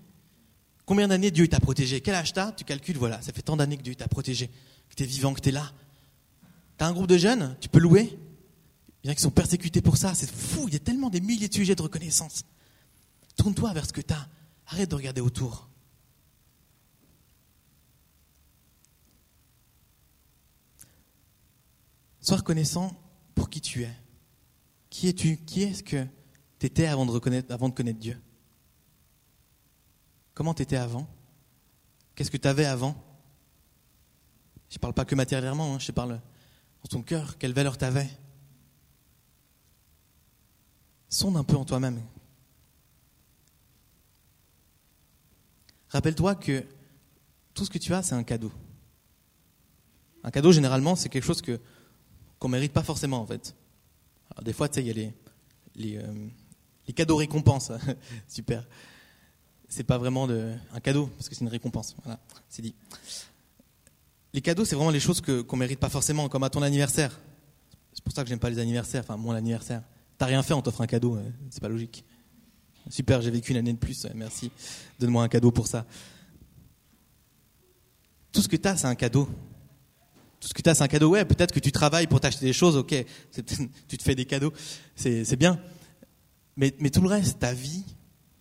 Combien 0.86 1.08
d'années 1.08 1.32
Dieu 1.32 1.48
t'a 1.48 1.58
protégé? 1.58 2.00
Quel 2.00 2.14
âge 2.14 2.32
t'as? 2.32 2.52
Tu 2.52 2.64
calcules, 2.64 2.96
voilà, 2.96 3.20
ça 3.20 3.32
fait 3.32 3.42
tant 3.42 3.56
d'années 3.56 3.76
que 3.76 3.82
Dieu 3.82 3.96
t'a 3.96 4.06
protégé, 4.06 4.46
que 4.88 4.94
tu 4.94 5.02
es 5.02 5.06
vivant, 5.06 5.34
que 5.34 5.40
tu 5.40 5.48
es 5.48 5.52
là. 5.52 5.72
Tu 6.78 6.84
as 6.84 6.86
un 6.86 6.92
groupe 6.92 7.08
de 7.08 7.18
jeunes, 7.18 7.56
tu 7.60 7.68
peux 7.68 7.80
louer? 7.80 8.16
Il 9.02 9.10
y 9.10 9.12
en 9.12 9.16
sont 9.16 9.30
persécutés 9.30 9.82
pour 9.82 9.96
ça, 9.96 10.14
c'est 10.14 10.30
fou, 10.30 10.68
il 10.68 10.74
y 10.74 10.76
a 10.76 10.80
tellement 10.80 11.10
des 11.10 11.20
milliers 11.20 11.48
de 11.48 11.54
sujets 11.54 11.74
de 11.74 11.82
reconnaissance. 11.82 12.44
Tourne-toi 13.36 13.72
vers 13.72 13.84
ce 13.84 13.92
que 13.92 14.00
tu 14.00 14.14
as, 14.14 14.28
arrête 14.68 14.88
de 14.88 14.94
regarder 14.94 15.20
autour. 15.20 15.68
Sois 22.26 22.38
reconnaissant 22.38 22.92
pour 23.36 23.48
qui 23.48 23.60
tu 23.60 23.84
es. 23.84 23.96
Qui 24.90 25.06
es-tu? 25.06 25.36
Qui 25.36 25.62
est-ce 25.62 25.84
que 25.84 26.04
tu 26.58 26.66
étais 26.66 26.86
avant 26.86 27.06
de, 27.06 27.12
reconnaître, 27.12 27.54
avant 27.54 27.68
de 27.68 27.74
connaître 27.74 28.00
Dieu? 28.00 28.20
Comment 30.34 30.52
tu 30.52 30.62
étais 30.62 30.74
avant? 30.74 31.06
Qu'est-ce 32.16 32.32
que 32.32 32.36
tu 32.36 32.48
avais 32.48 32.64
avant? 32.64 32.96
Je 34.68 34.74
ne 34.74 34.80
parle 34.80 34.92
pas 34.92 35.04
que 35.04 35.14
matériellement, 35.14 35.76
hein, 35.76 35.78
je 35.78 35.92
parle 35.92 36.20
dans 36.82 36.88
ton 36.90 37.00
cœur. 37.00 37.38
Quelle 37.38 37.52
valeur 37.52 37.78
tu 37.78 37.84
avais 37.84 38.10
Sonde 41.08 41.36
un 41.36 41.44
peu 41.44 41.54
en 41.54 41.64
toi-même. 41.64 42.02
Rappelle-toi 45.90 46.34
que 46.34 46.66
tout 47.54 47.64
ce 47.64 47.70
que 47.70 47.78
tu 47.78 47.94
as, 47.94 48.02
c'est 48.02 48.16
un 48.16 48.24
cadeau. 48.24 48.50
Un 50.24 50.32
cadeau, 50.32 50.50
généralement, 50.50 50.96
c'est 50.96 51.08
quelque 51.08 51.24
chose 51.24 51.40
que 51.40 51.60
qu'on 52.38 52.48
mérite 52.48 52.72
pas 52.72 52.82
forcément 52.82 53.20
en 53.20 53.26
fait. 53.26 53.54
Alors, 54.30 54.44
des 54.44 54.52
fois, 54.52 54.68
tu 54.68 54.74
sais, 54.74 54.82
il 54.82 54.86
y 54.88 54.90
a 54.90 54.94
les, 54.94 55.12
les, 55.76 55.96
euh, 55.98 56.92
cadeaux 56.94 57.16
récompenses. 57.16 57.72
Super. 58.28 58.66
C'est 59.68 59.84
pas 59.84 59.98
vraiment 59.98 60.28
un 60.28 60.80
cadeau, 60.80 61.06
parce 61.06 61.28
que 61.28 61.34
c'est 61.34 61.44
une 61.44 61.50
récompense. 61.50 61.96
Voilà, 62.04 62.20
c'est 62.48 62.62
dit. 62.62 62.74
Les 64.32 64.40
cadeaux, 64.40 64.64
c'est 64.64 64.76
vraiment 64.76 64.90
les 64.90 65.00
choses 65.00 65.20
qu'on 65.20 65.56
mérite 65.56 65.80
pas 65.80 65.88
forcément, 65.88 66.28
comme 66.28 66.44
à 66.44 66.50
ton 66.50 66.62
anniversaire. 66.62 67.18
C'est 67.92 68.04
pour 68.04 68.12
ça 68.12 68.22
que 68.22 68.28
j'aime 68.28 68.38
pas 68.38 68.50
les 68.50 68.58
anniversaires, 68.58 69.02
enfin, 69.02 69.16
mon 69.16 69.32
anniversaire. 69.32 69.82
T'as 70.18 70.26
rien 70.26 70.42
fait, 70.42 70.54
on 70.54 70.62
t'offre 70.62 70.82
un 70.82 70.86
cadeau, 70.86 71.16
euh, 71.16 71.30
c'est 71.50 71.60
pas 71.60 71.68
logique. 71.68 72.04
Super, 72.88 73.20
j'ai 73.20 73.30
vécu 73.30 73.50
une 73.52 73.58
année 73.58 73.72
de 73.72 73.78
plus, 73.78 74.06
merci. 74.14 74.50
Donne-moi 75.00 75.24
un 75.24 75.28
cadeau 75.28 75.50
pour 75.50 75.66
ça. 75.66 75.84
Tout 78.30 78.42
ce 78.42 78.48
que 78.48 78.56
tu 78.56 78.68
as, 78.68 78.76
c'est 78.76 78.86
un 78.86 78.94
cadeau. 78.94 79.28
Tout 80.46 80.50
ce 80.50 80.54
que 80.54 80.62
tu 80.62 80.70
as, 80.70 80.76
c'est 80.76 80.84
un 80.84 80.86
cadeau. 80.86 81.10
Ouais, 81.10 81.24
peut-être 81.24 81.52
que 81.52 81.58
tu 81.58 81.72
travailles 81.72 82.06
pour 82.06 82.20
t'acheter 82.20 82.46
des 82.46 82.52
choses, 82.52 82.76
ok, 82.76 82.94
tu 83.88 83.98
te 83.98 84.02
fais 84.04 84.14
des 84.14 84.26
cadeaux, 84.26 84.52
c'est 84.94 85.34
bien. 85.34 85.60
Mais, 86.56 86.72
mais, 86.78 86.90
tout 86.90 87.00
le 87.00 87.08
reste, 87.08 87.40
ta 87.40 87.52
vie, 87.52 87.82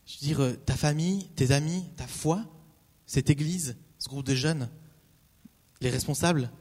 je 0.06 0.14
veux 0.14 0.20
dire, 0.20 0.40
euh, 0.40 0.54
ta 0.54 0.76
famille, 0.76 1.28
tes 1.36 1.50
amis, 1.50 1.84
ta 1.98 2.06
foi, 2.06 2.46
cette 3.08 3.32
église, 3.32 3.76
ce 3.98 4.08
groupe 4.08 4.24
de 4.24 4.36
jeunes, 4.36 4.70
les 5.82 5.90
responsables, 5.90 6.52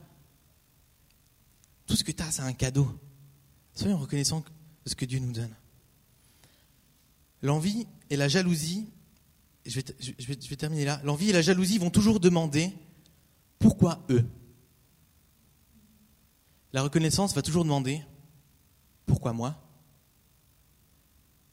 tout 1.84 1.94
ce 1.94 2.04
que 2.04 2.12
tu 2.12 2.22
as, 2.22 2.30
c'est 2.30 2.40
un 2.40 2.54
cadeau. 2.54 2.88
Soyons 3.74 3.98
reconnaissants 3.98 4.42
de 4.86 4.88
ce 4.88 4.94
que 4.94 5.04
Dieu 5.04 5.18
nous 5.18 5.32
donne. 5.32 5.54
L'envie 7.42 7.86
et 8.08 8.16
la 8.16 8.28
jalousie, 8.28 8.86
je 9.66 9.74
vais, 9.74 9.84
je 10.00 10.26
vais, 10.26 10.38
je 10.40 10.48
vais 10.48 10.56
terminer 10.56 10.86
là, 10.86 11.02
l'envie 11.04 11.28
et 11.28 11.34
la 11.34 11.42
jalousie 11.42 11.76
vont 11.76 11.90
toujours 11.90 12.18
demander 12.18 12.72
pourquoi 13.58 14.06
eux? 14.08 14.24
La 16.74 16.82
reconnaissance 16.82 17.32
va 17.34 17.40
toujours 17.40 17.62
demander 17.62 18.02
pourquoi 19.06 19.32
moi? 19.32 19.56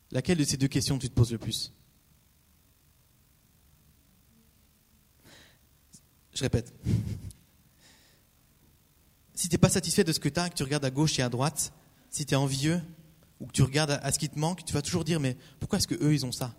Laquelle 0.10 0.40
de 0.40 0.44
ces 0.44 0.58
deux 0.58 0.68
questions 0.68 0.98
tu 0.98 1.10
te 1.10 1.14
poses 1.14 1.32
le 1.32 1.38
plus? 1.38 1.72
Je 6.34 6.42
répète. 6.42 6.74
Si 9.34 9.50
tu 9.50 9.56
n'es 9.56 9.58
pas 9.58 9.70
satisfait 9.70 10.04
de 10.04 10.14
ce 10.14 10.20
que 10.20 10.30
tu 10.30 10.40
as, 10.40 10.52
que 10.52 10.56
tu 10.56 10.62
regardes 10.62 10.86
à 10.86 10.92
gauche 10.92 11.18
et 11.18 11.24
à 11.24 11.30
droite, 11.30 11.74
si 12.12 12.28
tu 12.28 12.36
es 12.36 12.38
envieux 12.38 12.80
ou 13.40 13.48
que 13.48 13.52
tu 13.52 13.64
regardes 13.64 14.00
à 14.04 14.12
ce 14.12 14.20
qui 14.20 14.30
te 14.30 14.38
manque, 14.38 14.64
tu 14.64 14.72
vas 14.72 14.84
toujours 14.84 15.04
dire 15.04 15.20
mais 15.20 15.36
pourquoi 15.60 15.80
est-ce 15.80 15.88
que 15.88 15.96
eux 15.96 16.14
ils 16.14 16.28
ont 16.28 16.32
ça? 16.32 16.54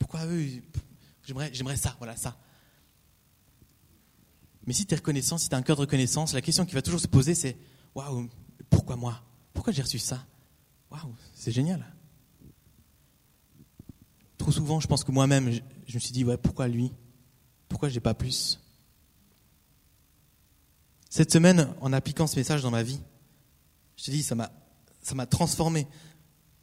Pourquoi 0.00 0.26
eux 0.26 0.44
j'aimerais 1.24 1.50
j'aimerais 1.52 1.76
ça, 1.76 1.94
voilà 1.98 2.16
ça. 2.16 2.36
Mais 4.66 4.72
si 4.72 4.86
tu 4.86 4.94
es 4.94 4.96
reconnaissant, 4.96 5.38
si 5.38 5.48
tu 5.48 5.54
as 5.54 5.58
un 5.58 5.62
cœur 5.62 5.76
de 5.76 5.82
reconnaissance, 5.82 6.32
la 6.32 6.40
question 6.40 6.66
qui 6.66 6.74
va 6.74 6.82
toujours 6.82 6.98
se 6.98 7.06
poser 7.06 7.36
c'est 7.36 7.56
waouh, 7.96 8.28
pourquoi 8.70 8.94
moi? 8.96 9.20
Pourquoi 9.52 9.72
j'ai 9.72 9.82
reçu 9.82 9.98
ça? 9.98 10.24
Waouh, 10.90 11.14
c'est 11.34 11.50
génial. 11.50 11.84
Trop 14.36 14.52
souvent, 14.52 14.78
je 14.80 14.86
pense 14.86 15.02
que 15.02 15.10
moi-même, 15.10 15.50
je, 15.86 15.94
me 15.94 15.98
suis 15.98 16.12
dit, 16.12 16.22
ouais, 16.22 16.36
pourquoi 16.36 16.68
lui? 16.68 16.92
Pourquoi 17.68 17.88
j'ai 17.88 18.00
pas 18.00 18.14
plus? 18.14 18.60
Cette 21.08 21.32
semaine, 21.32 21.74
en 21.80 21.92
appliquant 21.92 22.26
ce 22.26 22.36
message 22.36 22.62
dans 22.62 22.70
ma 22.70 22.82
vie, 22.82 23.00
je 23.96 24.04
te 24.04 24.10
dis, 24.10 24.22
ça 24.22 24.34
m'a, 24.34 25.26
transformé. 25.26 25.88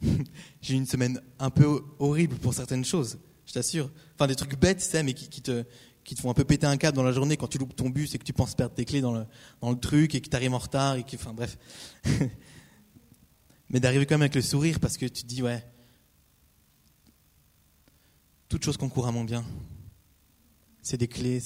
j'ai 0.62 0.74
eu 0.74 0.76
une 0.76 0.86
semaine 0.86 1.20
un 1.40 1.50
peu 1.50 1.82
horrible 1.98 2.36
pour 2.36 2.54
certaines 2.54 2.84
choses, 2.84 3.18
je 3.44 3.52
t'assure. 3.52 3.90
Enfin, 4.14 4.28
des 4.28 4.36
trucs 4.36 4.58
bêtes, 4.58 4.80
c'est, 4.80 5.02
mais 5.02 5.14
qui, 5.14 5.42
te, 5.42 5.64
qui 6.04 6.14
te 6.14 6.20
font 6.20 6.30
un 6.30 6.34
peu 6.34 6.44
péter 6.44 6.66
un 6.66 6.76
câble 6.76 6.96
dans 6.96 7.02
la 7.02 7.12
journée 7.12 7.36
quand 7.36 7.48
tu 7.48 7.58
loupes 7.58 7.74
ton 7.74 7.88
bus 7.88 8.14
et 8.14 8.18
que 8.18 8.24
tu 8.24 8.32
penses 8.32 8.54
perdre 8.54 8.74
tes 8.74 8.84
clés 8.84 9.00
dans 9.00 9.12
le, 9.12 9.26
dans 9.60 9.70
le 9.70 9.78
truc 9.78 10.14
et 10.14 10.20
que 10.20 10.28
tu 10.28 10.36
arrives 10.36 10.54
en 10.54 10.58
retard 10.58 10.96
et 10.96 11.02
que, 11.04 11.16
enfin 11.16 11.32
bref. 11.32 11.58
Mais 13.70 13.80
d'arriver 13.80 14.06
quand 14.06 14.14
même 14.14 14.22
avec 14.22 14.34
le 14.34 14.42
sourire 14.42 14.78
parce 14.80 14.96
que 14.96 15.06
tu 15.06 15.22
te 15.22 15.26
dis, 15.26 15.42
ouais, 15.42 15.66
toute 18.48 18.64
chose 18.64 18.76
concourt 18.76 19.06
à 19.06 19.12
mon 19.12 19.24
bien. 19.24 19.44
C'est 20.82 20.98
des 20.98 21.08
clés, 21.08 21.42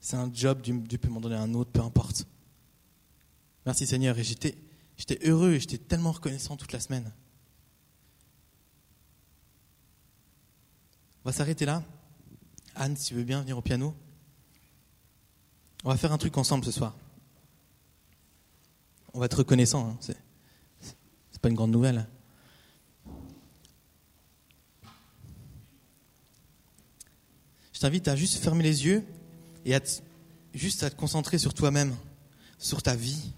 c'est 0.00 0.16
un 0.16 0.30
job, 0.32 0.60
Dieu 0.62 0.98
peut 0.98 1.08
m'en 1.08 1.20
donner 1.20 1.36
un 1.36 1.54
autre, 1.54 1.70
peu 1.70 1.80
importe. 1.80 2.26
Merci 3.64 3.86
Seigneur. 3.86 4.18
Et 4.18 4.24
j'étais, 4.24 4.56
j'étais 4.96 5.18
heureux 5.28 5.52
et 5.52 5.60
j'étais 5.60 5.78
tellement 5.78 6.12
reconnaissant 6.12 6.56
toute 6.56 6.72
la 6.72 6.80
semaine. 6.80 7.12
On 11.24 11.28
va 11.28 11.32
s'arrêter 11.32 11.66
là. 11.66 11.84
Anne, 12.74 12.96
si 12.96 13.08
tu 13.08 13.14
veux 13.14 13.24
bien 13.24 13.40
venir 13.40 13.58
au 13.58 13.62
piano. 13.62 13.94
On 15.84 15.88
va 15.88 15.96
faire 15.96 16.12
un 16.12 16.18
truc 16.18 16.36
ensemble 16.36 16.64
ce 16.64 16.72
soir. 16.72 16.94
On 19.12 19.18
va 19.18 19.26
être 19.26 19.38
reconnaissant. 19.38 19.90
Hein. 19.90 19.96
C'est, 20.00 20.16
pas 21.40 21.48
une 21.48 21.54
grande 21.54 21.70
nouvelle. 21.70 22.06
Je 27.72 27.80
t'invite 27.80 28.08
à 28.08 28.16
juste 28.16 28.36
fermer 28.36 28.62
les 28.62 28.84
yeux 28.84 29.02
et 29.64 29.74
à 29.74 29.80
juste 30.52 30.82
à 30.82 30.90
te 30.90 30.96
concentrer 30.96 31.38
sur 31.38 31.54
toi-même, 31.54 31.96
sur 32.58 32.82
ta 32.82 32.94
vie. 32.94 33.32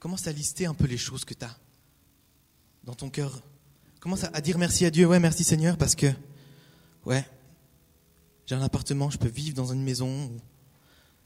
Commence 0.00 0.26
à 0.26 0.32
lister 0.32 0.64
un 0.64 0.72
peu 0.72 0.86
les 0.86 0.96
choses 0.96 1.26
que 1.26 1.34
tu 1.34 1.44
as 1.44 1.56
dans 2.84 2.94
ton 2.94 3.10
cœur. 3.10 3.42
Commence 4.00 4.24
à 4.24 4.40
dire 4.40 4.56
merci 4.56 4.86
à 4.86 4.90
Dieu. 4.90 5.06
Ouais, 5.06 5.20
merci 5.20 5.44
Seigneur, 5.44 5.76
parce 5.76 5.94
que, 5.94 6.06
ouais, 7.04 7.22
j'ai 8.46 8.54
un 8.54 8.62
appartement, 8.62 9.10
je 9.10 9.18
peux 9.18 9.28
vivre 9.28 9.54
dans 9.54 9.72
une 9.72 9.82
maison. 9.82 10.30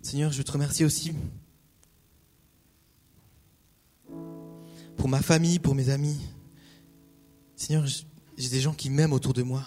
Seigneur, 0.02 0.32
je 0.32 0.42
te 0.42 0.50
remercie 0.50 0.84
aussi 0.84 1.12
pour 4.96 5.08
ma 5.08 5.22
famille, 5.22 5.60
pour 5.60 5.76
mes 5.76 5.90
amis. 5.90 6.18
Seigneur, 7.54 7.86
j'ai 8.36 8.48
des 8.48 8.60
gens 8.60 8.74
qui 8.74 8.90
m'aiment 8.90 9.12
autour 9.12 9.34
de 9.34 9.44
moi. 9.44 9.64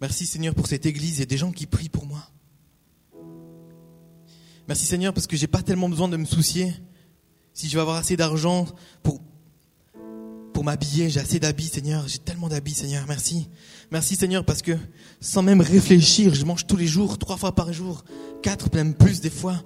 Merci 0.00 0.26
Seigneur 0.26 0.54
pour 0.54 0.68
cette 0.68 0.86
église, 0.86 1.20
a 1.20 1.26
des 1.26 1.38
gens 1.38 1.50
qui 1.50 1.66
prient 1.66 1.88
pour 1.88 2.06
moi. 2.06 2.30
Merci 4.68 4.86
Seigneur 4.86 5.12
parce 5.12 5.26
que 5.26 5.36
j'ai 5.36 5.48
pas 5.48 5.62
tellement 5.62 5.88
besoin 5.88 6.08
de 6.08 6.16
me 6.16 6.24
soucier 6.24 6.72
si 7.58 7.68
je 7.68 7.74
vais 7.74 7.80
avoir 7.80 7.96
assez 7.96 8.16
d'argent 8.16 8.66
pour, 9.02 9.20
pour 10.52 10.62
m'habiller, 10.62 11.10
j'ai 11.10 11.18
assez 11.18 11.40
d'habits, 11.40 11.66
Seigneur, 11.66 12.06
j'ai 12.06 12.18
tellement 12.18 12.48
d'habits, 12.48 12.74
Seigneur, 12.74 13.04
merci. 13.08 13.48
Merci, 13.90 14.14
Seigneur, 14.14 14.44
parce 14.44 14.62
que 14.62 14.78
sans 15.20 15.42
même 15.42 15.60
réfléchir, 15.60 16.36
je 16.36 16.44
mange 16.44 16.68
tous 16.68 16.76
les 16.76 16.86
jours, 16.86 17.18
trois 17.18 17.36
fois 17.36 17.56
par 17.56 17.72
jour, 17.72 18.04
quatre, 18.42 18.72
même 18.72 18.94
plus 18.94 19.20
des 19.20 19.28
fois. 19.28 19.60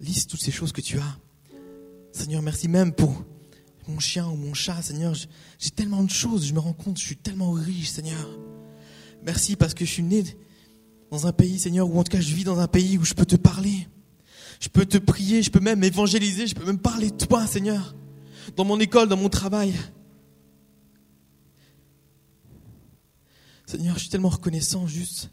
Lise 0.00 0.26
toutes 0.26 0.42
ces 0.42 0.50
choses 0.50 0.72
que 0.72 0.80
tu 0.80 0.98
as. 0.98 1.18
Seigneur, 2.10 2.42
merci 2.42 2.66
même 2.66 2.92
pour 2.92 3.24
mon 3.86 4.00
chien 4.00 4.26
ou 4.26 4.34
mon 4.34 4.54
chat, 4.54 4.82
Seigneur. 4.82 5.14
J'ai 5.60 5.70
tellement 5.70 6.02
de 6.02 6.10
choses, 6.10 6.44
je 6.48 6.52
me 6.52 6.58
rends 6.58 6.72
compte, 6.72 6.98
je 6.98 7.04
suis 7.04 7.16
tellement 7.16 7.52
riche, 7.52 7.90
Seigneur. 7.90 8.28
Merci 9.22 9.54
parce 9.54 9.72
que 9.72 9.84
je 9.84 9.90
suis 9.92 10.02
né 10.02 10.24
dans 11.14 11.28
un 11.28 11.32
pays, 11.32 11.60
Seigneur, 11.60 11.88
ou 11.88 12.00
en 12.00 12.02
tout 12.02 12.10
cas 12.10 12.20
je 12.20 12.34
vis 12.34 12.42
dans 12.42 12.58
un 12.58 12.66
pays 12.66 12.98
où 12.98 13.04
je 13.04 13.14
peux 13.14 13.24
te 13.24 13.36
parler. 13.36 13.86
Je 14.58 14.68
peux 14.68 14.84
te 14.84 14.98
prier, 14.98 15.42
je 15.44 15.50
peux 15.50 15.60
même 15.60 15.84
évangéliser, 15.84 16.48
je 16.48 16.56
peux 16.56 16.64
même 16.64 16.78
parler 16.78 17.12
de 17.12 17.16
toi, 17.24 17.46
Seigneur. 17.46 17.94
Dans 18.56 18.64
mon 18.64 18.80
école, 18.80 19.08
dans 19.08 19.16
mon 19.16 19.28
travail. 19.28 19.74
Seigneur, 23.64 23.94
je 23.94 24.00
suis 24.00 24.08
tellement 24.08 24.28
reconnaissant 24.28 24.88
juste 24.88 25.30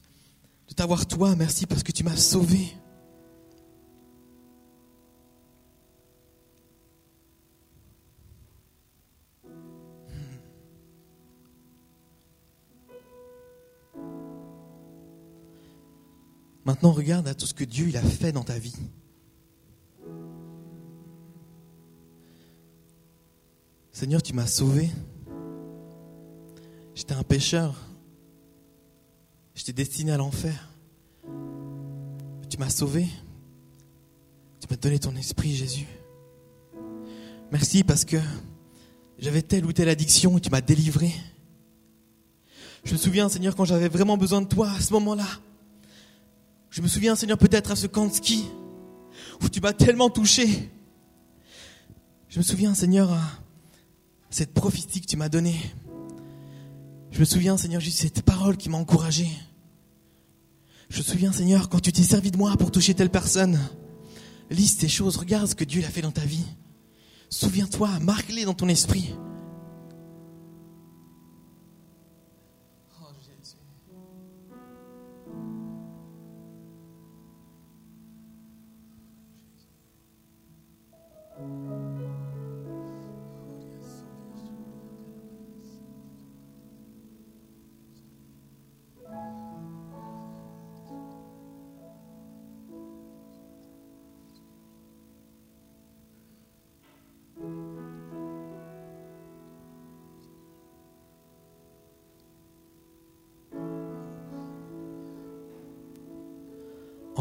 de 0.70 0.76
t'avoir 0.76 1.08
toi. 1.08 1.36
Merci 1.36 1.66
parce 1.66 1.82
que 1.82 1.92
tu 1.92 2.04
m'as 2.04 2.16
sauvé. 2.16 2.78
Maintenant, 16.72 16.94
regarde 16.94 17.28
à 17.28 17.34
tout 17.34 17.46
ce 17.46 17.54
que 17.54 17.66
Dieu 17.66 17.92
a 17.96 18.02
fait 18.02 18.32
dans 18.32 18.46
ta 18.46 18.58
vie. 18.58 18.78
Seigneur, 23.92 24.24
tu 24.24 24.32
m'as 24.32 24.48
sauvé. 24.48 24.90
J'étais 26.96 27.14
un 27.14 27.24
pécheur. 27.24 27.76
J'étais 29.54 29.74
destiné 29.74 30.14
à 30.14 30.18
l'enfer. 30.18 30.70
Tu 32.50 32.58
m'as 32.58 32.70
sauvé. 32.70 33.06
Tu 34.62 34.68
m'as 34.70 34.78
donné 34.78 34.98
ton 34.98 35.14
esprit, 35.18 35.54
Jésus. 35.54 35.88
Merci 37.52 37.84
parce 37.84 38.06
que 38.06 38.16
j'avais 39.20 39.42
telle 39.42 39.66
ou 39.66 39.74
telle 39.74 39.90
addiction 39.90 40.38
et 40.38 40.40
tu 40.40 40.50
m'as 40.50 40.62
délivré. 40.62 41.12
Je 42.86 42.94
me 42.94 42.98
souviens, 42.98 43.28
Seigneur, 43.28 43.58
quand 43.58 43.66
j'avais 43.66 43.90
vraiment 43.90 44.16
besoin 44.16 44.42
de 44.42 44.48
toi 44.48 44.72
à 44.72 44.80
ce 44.80 44.94
moment-là. 44.94 45.28
Je 46.72 46.82
me 46.82 46.88
souviens, 46.88 47.18
Seigneur, 47.18 47.38
peut-être 47.38 47.72
à 47.72 47.76
ce 47.76 47.86
camp 47.86 48.08
de 48.08 48.14
ski 48.14 48.46
où 49.42 49.50
tu 49.50 49.60
m'as 49.60 49.74
tellement 49.74 50.10
touché. 50.10 50.72
Je 52.30 52.40
me 52.40 52.44
souviens, 52.44 52.74
Seigneur, 52.74 53.12
à 53.12 53.22
cette 54.30 54.54
prophétie 54.54 55.02
que 55.02 55.06
tu 55.06 55.18
m'as 55.18 55.28
donnée. 55.28 55.60
Je 57.12 57.20
me 57.20 57.26
souviens, 57.26 57.58
Seigneur, 57.58 57.82
juste 57.82 58.00
cette 58.00 58.22
parole 58.22 58.56
qui 58.56 58.70
m'a 58.70 58.78
encouragé. 58.78 59.28
Je 60.90 61.00
me 61.00 61.04
souviens, 61.04 61.34
Seigneur, 61.34 61.68
quand 61.68 61.82
tu 61.82 61.92
t'es 61.92 62.04
servi 62.04 62.32
de 62.32 62.38
moi 62.38 62.56
pour 62.56 62.72
toucher 62.72 62.94
telle 62.94 63.10
personne. 63.10 63.60
Lise 64.50 64.78
ces 64.78 64.88
choses, 64.88 65.18
regarde 65.18 65.48
ce 65.48 65.56
que 65.56 65.66
Dieu 65.66 65.84
a 65.86 65.90
fait 65.90 66.02
dans 66.02 66.12
ta 66.12 66.24
vie. 66.24 66.46
Souviens-toi, 67.30 68.00
marque-les 68.00 68.46
dans 68.46 68.54
ton 68.54 68.70
esprit. 68.70 69.14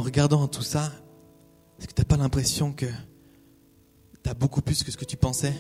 En 0.01 0.03
regardant 0.03 0.49
tout 0.49 0.63
ça, 0.63 0.91
est-ce 1.79 1.87
que 1.87 1.93
tu 1.93 2.01
n'as 2.01 2.07
pas 2.07 2.17
l'impression 2.17 2.73
que 2.73 2.87
beaucoup 4.41 4.63
plus 4.63 4.83
que 4.83 4.91
ce 4.91 4.97
que 4.97 5.05
tu 5.05 5.19
pensais 5.19 5.55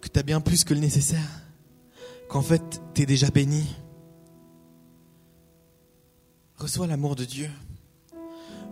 Que 0.00 0.08
tu 0.08 0.18
as 0.18 0.22
bien 0.22 0.40
plus 0.40 0.64
que 0.64 0.72
le 0.72 0.80
nécessaire 0.80 1.42
Qu'en 2.28 2.42
fait, 2.42 2.80
tu 2.94 3.02
es 3.02 3.06
déjà 3.06 3.28
béni 3.30 3.76
Reçois 6.56 6.88
l'amour 6.88 7.14
de 7.14 7.24
Dieu. 7.24 7.48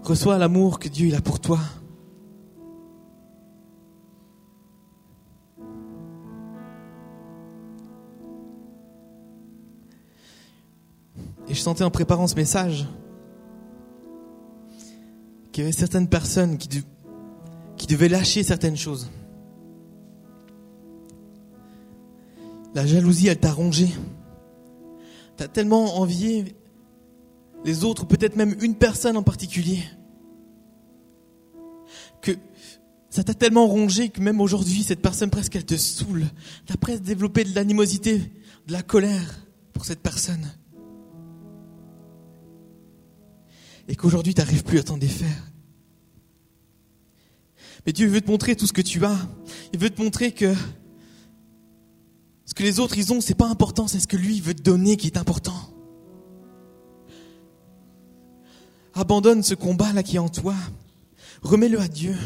Reçois 0.03 0.39
l'amour 0.39 0.81
que 0.81 0.89
Dieu 0.89 1.15
a 1.15 1.21
pour 1.21 1.39
toi. 1.39 1.61
Et 11.49 11.55
je 11.55 11.61
sentais 11.61 11.85
en 11.85 11.93
préparant 11.93 12.27
ce 12.27 12.35
message 12.35 12.89
qu'il 15.57 15.63
y 15.63 15.67
avait 15.69 15.73
certaines 15.73 16.07
personnes 16.07 16.59
qui, 16.59 16.69
devaient 17.87 18.11
lâcher 18.11 18.43
certaines 18.43 18.77
choses. 18.77 19.09
La 22.75 22.87
jalousie, 22.87 23.29
elle 23.29 23.41
t'a 23.41 23.55
rongé. 23.55 23.89
T'as 25.39 25.49
tellement 25.49 25.99
envié 25.99 26.55
les 27.65 27.85
autres, 27.85 28.05
peut-être 28.05 28.37
même 28.37 28.55
une 28.61 28.75
personne 28.75 29.17
en 29.17 29.23
particulier, 29.23 29.83
que 32.21 32.33
ça 33.09 33.25
t'a 33.25 33.33
tellement 33.33 33.67
rongé 33.67 34.11
que 34.11 34.21
même 34.21 34.43
aujourd'hui, 34.43 34.83
cette 34.83 35.01
personne 35.01 35.31
presque, 35.31 35.57
elle 35.57 35.65
te 35.65 35.79
saoule. 35.79 36.27
T'as 36.67 36.77
presque 36.77 37.03
développé 37.03 37.45
de 37.45 37.55
l'animosité, 37.55 38.19
de 38.67 38.73
la 38.75 38.83
colère 38.83 39.47
pour 39.73 39.87
cette 39.87 40.01
personne. 40.01 40.53
Et 43.89 43.97
qu'aujourd'hui 43.97 44.35
tu 44.35 44.41
n'arrives 44.41 44.65
plus 44.65 44.79
à 44.79 44.83
t'en 44.83 44.97
défaire. 44.97 45.53
Mais 47.85 47.93
Dieu 47.93 48.09
veut 48.09 48.21
te 48.21 48.31
montrer 48.31 48.57
tout 48.57 48.67
ce 48.67 48.73
que 48.73 48.83
tu 48.83 49.05
as. 49.05 49.17
Il 49.73 49.79
veut 49.79 49.91
te 49.91 50.03
montrer 50.03 50.33
que 50.33 50.53
ce 52.45 52.55
que 52.55 52.63
les 52.63 52.81
autres 52.81 52.99
ils 52.99 53.13
ont, 53.13 53.21
c'est 53.21 53.35
pas 53.35 53.49
important, 53.49 53.87
c'est 53.87 54.01
ce 54.01 54.09
que 54.09 54.17
lui 54.17 54.41
veut 54.41 54.55
te 54.55 54.63
donner 54.63 54.97
qui 54.97 55.07
est 55.07 55.17
important. 55.17 55.73
Abandonne 58.95 59.43
ce 59.43 59.55
combat 59.55 59.93
là 59.93 60.03
qui 60.03 60.17
est 60.17 60.21
en 60.21 60.29
toi. 60.29 60.55
Remets-le 61.43 61.81
à 61.81 61.87
Dieu. 61.87 62.17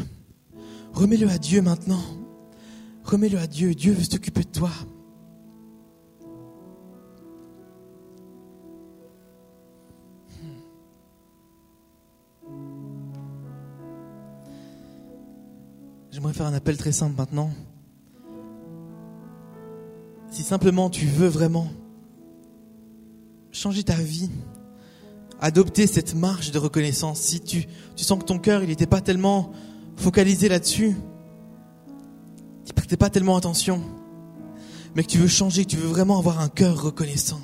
Remets-le 0.93 1.29
à 1.29 1.37
Dieu 1.37 1.63
maintenant. 1.63 2.03
Remets-le 3.05 3.39
à 3.39 3.47
Dieu. 3.47 3.75
Dieu 3.75 3.93
veut 3.93 4.05
s'occuper 4.05 4.45
de 4.45 4.51
toi. 4.51 4.71
J'aimerais 16.21 16.35
faire 16.35 16.49
un 16.49 16.53
appel 16.53 16.77
très 16.77 16.93
simple 16.93 17.17
maintenant. 17.17 17.49
Si 20.31 20.43
simplement 20.43 20.91
tu 20.91 21.07
veux 21.07 21.29
vraiment 21.29 21.69
changer 23.53 23.85
ta 23.85 23.95
vie, 23.95 24.29
adopter 25.41 25.87
cette 25.87 26.15
marche 26.15 26.51
de 26.51 26.59
reconnaissance, 26.59 27.21
si 27.21 27.41
tu, 27.41 27.65
tu 27.97 28.05
sens 28.05 28.19
que 28.19 28.27
ton 28.27 28.39
cœur 28.39 28.61
n'était 28.61 28.85
pas 28.85 29.01
tellement 29.01 29.53
focalisé 29.97 30.51
là-dessus, 30.51 30.95
tu 32.67 32.75
prêtais 32.75 32.99
pas 32.99 33.09
tellement 33.09 33.37
attention, 33.39 33.81
mais 34.95 35.05
que 35.05 35.09
tu 35.09 35.17
veux 35.17 35.27
changer, 35.27 35.65
que 35.65 35.71
tu 35.71 35.79
veux 35.79 35.89
vraiment 35.89 36.19
avoir 36.19 36.41
un 36.41 36.51
cœur 36.51 36.83
reconnaissant, 36.83 37.41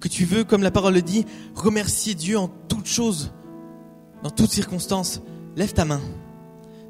que 0.00 0.08
tu 0.08 0.24
veux, 0.24 0.44
comme 0.44 0.62
la 0.62 0.70
parole 0.70 0.94
le 0.94 1.02
dit, 1.02 1.26
remercier 1.54 2.14
Dieu 2.14 2.38
en 2.38 2.48
toutes 2.48 2.86
choses, 2.86 3.32
dans 4.22 4.30
toutes 4.30 4.52
circonstances, 4.52 5.20
lève 5.56 5.74
ta 5.74 5.84
main. 5.84 6.00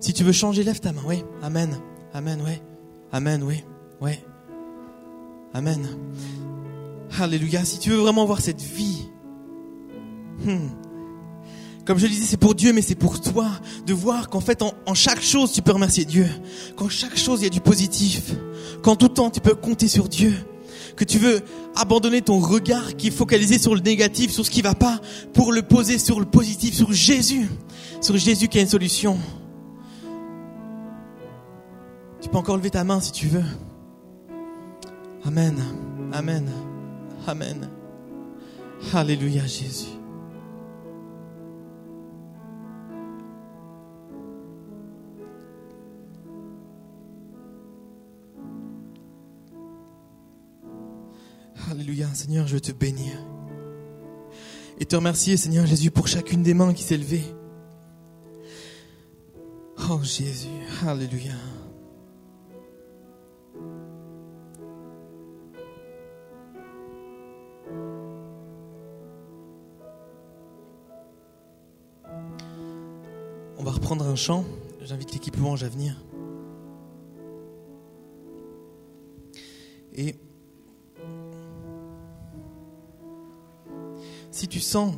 Si 0.00 0.12
tu 0.12 0.24
veux 0.24 0.32
changer, 0.32 0.62
lève 0.62 0.80
ta 0.80 0.92
main. 0.92 1.02
Oui. 1.06 1.24
Amen. 1.42 1.76
Amen. 2.14 2.40
Oui. 2.44 2.54
Amen. 3.12 3.42
Oui. 3.42 3.64
Oui. 4.00 4.12
Amen. 5.54 5.88
Alléluia. 7.18 7.64
Si 7.64 7.78
tu 7.78 7.90
veux 7.90 7.96
vraiment 7.96 8.24
voir 8.24 8.40
cette 8.40 8.60
vie, 8.60 9.08
hmm. 10.44 10.68
comme 11.84 11.98
je 11.98 12.04
le 12.04 12.10
disais, 12.10 12.26
c'est 12.26 12.36
pour 12.36 12.54
Dieu, 12.54 12.72
mais 12.72 12.82
c'est 12.82 12.94
pour 12.94 13.20
toi 13.20 13.48
de 13.86 13.92
voir 13.92 14.28
qu'en 14.28 14.40
fait, 14.40 14.62
en, 14.62 14.94
chaque 14.94 15.22
chose, 15.22 15.52
tu 15.52 15.62
peux 15.62 15.72
remercier 15.72 16.04
Dieu. 16.04 16.28
Qu'en 16.76 16.88
chaque 16.88 17.16
chose, 17.16 17.40
il 17.40 17.44
y 17.44 17.46
a 17.48 17.50
du 17.50 17.60
positif. 17.60 18.34
Qu'en 18.82 18.94
tout 18.94 19.08
temps, 19.08 19.30
tu 19.30 19.40
peux 19.40 19.54
compter 19.54 19.88
sur 19.88 20.08
Dieu. 20.08 20.32
Que 20.96 21.04
tu 21.04 21.18
veux 21.18 21.40
abandonner 21.74 22.22
ton 22.22 22.38
regard 22.38 22.96
qui 22.96 23.08
est 23.08 23.12
focalisé 23.12 23.58
sur 23.58 23.74
le 23.74 23.80
négatif, 23.80 24.30
sur 24.30 24.44
ce 24.44 24.50
qui 24.50 24.62
va 24.62 24.74
pas, 24.74 25.00
pour 25.32 25.52
le 25.52 25.62
poser 25.62 25.98
sur 25.98 26.20
le 26.20 26.26
positif, 26.26 26.74
sur 26.74 26.92
Jésus. 26.92 27.48
Sur 28.00 28.16
Jésus 28.16 28.46
qui 28.46 28.58
a 28.58 28.60
une 28.60 28.68
solution. 28.68 29.18
Tu 32.20 32.28
peux 32.28 32.36
encore 32.36 32.56
lever 32.56 32.70
ta 32.70 32.84
main 32.84 33.00
si 33.00 33.12
tu 33.12 33.28
veux. 33.28 33.44
Amen. 35.24 35.56
Amen. 36.12 36.50
Amen. 37.26 37.68
Alléluia 38.92 39.46
Jésus. 39.46 39.98
Alléluia, 51.70 52.06
Seigneur, 52.14 52.46
je 52.46 52.54
veux 52.54 52.60
te 52.60 52.72
bénir. 52.72 53.12
Et 54.78 54.86
te 54.86 54.96
remercier, 54.96 55.36
Seigneur 55.36 55.66
Jésus, 55.66 55.90
pour 55.90 56.08
chacune 56.08 56.42
des 56.42 56.54
mains 56.54 56.72
qui 56.72 56.82
s'est 56.82 56.96
levée. 56.96 57.24
Oh 59.90 60.00
Jésus, 60.02 60.48
Alléluia. 60.86 61.34
Chant. 74.18 74.44
J'invite 74.84 75.12
l'équipe 75.12 75.36
louange 75.36 75.62
à 75.62 75.68
venir. 75.68 75.96
Et 79.94 80.16
si 84.30 84.46
tu 84.48 84.60
sens 84.60 84.94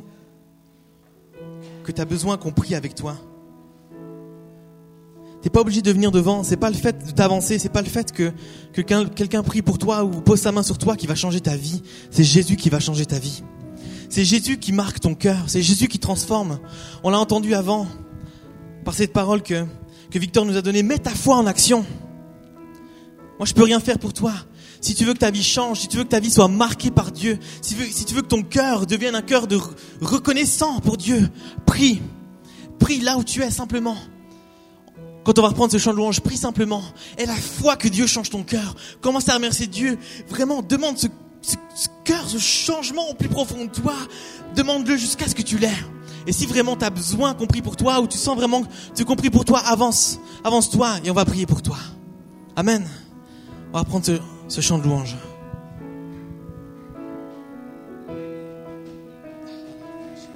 que 1.83 1.91
tu 1.91 2.01
as 2.01 2.05
besoin 2.05 2.37
qu'on 2.37 2.51
prie 2.51 2.75
avec 2.75 2.95
toi, 2.95 3.15
T'es 5.41 5.49
pas 5.49 5.61
obligé 5.61 5.81
de 5.81 5.91
venir 5.91 6.11
devant. 6.11 6.43
C'est 6.43 6.55
pas 6.55 6.69
le 6.69 6.75
fait 6.75 7.03
de 7.03 7.11
t'avancer. 7.11 7.57
C'est 7.57 7.69
pas 7.69 7.81
le 7.81 7.89
fait 7.89 8.11
que, 8.11 8.31
que 8.73 8.81
quelqu'un 8.81 9.41
prie 9.41 9.63
pour 9.63 9.79
toi 9.79 10.03
ou 10.03 10.21
pose 10.21 10.39
sa 10.39 10.51
main 10.51 10.61
sur 10.61 10.77
toi 10.77 10.95
qui 10.95 11.07
va 11.07 11.15
changer 11.15 11.41
ta 11.41 11.55
vie. 11.55 11.81
C'est 12.11 12.23
Jésus 12.23 12.55
qui 12.57 12.69
va 12.69 12.79
changer 12.79 13.07
ta 13.07 13.17
vie. 13.17 13.41
C'est 14.09 14.23
Jésus 14.23 14.59
qui 14.59 14.71
marque 14.71 14.99
ton 14.99 15.15
cœur. 15.15 15.45
C'est 15.47 15.63
Jésus 15.63 15.87
qui 15.87 15.97
transforme. 15.97 16.59
On 17.03 17.09
l'a 17.09 17.17
entendu 17.17 17.55
avant 17.55 17.87
par 18.83 18.93
cette 18.93 19.13
parole 19.13 19.41
que, 19.41 19.65
Victor 20.13 20.45
nous 20.45 20.57
a 20.57 20.61
donnée. 20.61 20.83
Mets 20.83 20.99
ta 20.99 21.11
foi 21.11 21.37
en 21.37 21.47
action. 21.47 21.85
Moi, 23.37 23.45
je 23.45 23.53
peux 23.53 23.63
rien 23.63 23.79
faire 23.79 23.97
pour 23.97 24.13
toi. 24.13 24.33
Si 24.81 24.95
tu 24.95 25.05
veux 25.05 25.13
que 25.13 25.19
ta 25.19 25.31
vie 25.31 25.43
change, 25.43 25.81
si 25.81 25.87
tu 25.87 25.97
veux 25.97 26.03
que 26.03 26.09
ta 26.09 26.19
vie 26.19 26.31
soit 26.31 26.47
marquée 26.47 26.91
par 26.91 27.11
Dieu, 27.11 27.39
si 27.61 27.75
tu 28.05 28.13
veux, 28.13 28.21
que 28.21 28.27
ton 28.27 28.41
cœur 28.41 28.87
devienne 28.87 29.15
un 29.15 29.21
cœur 29.21 29.47
de 29.47 29.57
reconnaissant 30.01 30.79
pour 30.79 30.97
Dieu, 30.97 31.29
prie. 31.65 32.01
Prie 32.79 32.99
là 32.99 33.17
où 33.17 33.23
tu 33.23 33.43
es 33.43 33.51
simplement. 33.51 33.95
Quand 35.23 35.37
on 35.37 35.43
va 35.43 35.49
reprendre 35.49 35.71
ce 35.71 35.77
chant 35.77 35.91
de 35.91 35.97
louange, 35.97 36.19
prie 36.21 36.37
simplement. 36.37 36.81
Et 37.19 37.25
la 37.27 37.35
foi 37.35 37.75
que 37.75 37.87
Dieu 37.87 38.07
change 38.07 38.31
ton 38.31 38.43
cœur. 38.43 38.75
Commence 39.01 39.29
à 39.29 39.35
remercier 39.35 39.67
Dieu. 39.67 39.99
Vraiment, 40.27 40.63
demande 40.63 40.97
ce, 40.97 41.07
cœur, 42.03 42.27
ce 42.27 42.39
changement 42.39 43.07
au 43.09 43.13
plus 43.13 43.29
profond 43.29 43.65
de 43.65 43.71
toi. 43.71 43.93
Demande-le 44.55 44.97
jusqu'à 44.97 45.27
ce 45.27 45.35
que 45.35 45.43
tu 45.43 45.59
l'aies. 45.59 45.69
Et 46.27 46.31
si 46.31 46.45
vraiment 46.45 46.75
tu 46.75 46.85
as 46.85 46.89
besoin 46.89 47.33
qu'on 47.33 47.47
prie 47.47 47.61
pour 47.61 47.75
toi 47.75 47.99
ou 47.99 48.07
tu 48.07 48.17
sens 48.17 48.35
vraiment 48.35 48.63
que 48.63 48.67
tu 48.95 49.05
compris 49.05 49.29
pour 49.29 49.45
toi, 49.45 49.59
avance. 49.59 50.19
Avance-toi 50.43 50.99
et 51.03 51.11
on 51.11 51.13
va 51.13 51.25
prier 51.25 51.45
pour 51.45 51.61
toi. 51.61 51.77
Amen. 52.55 52.85
On 53.73 53.77
va 53.77 53.83
prendre 53.83 54.05
ce 54.47 54.61
chant 54.61 54.77
de 54.77 54.83
louange. 54.83 55.15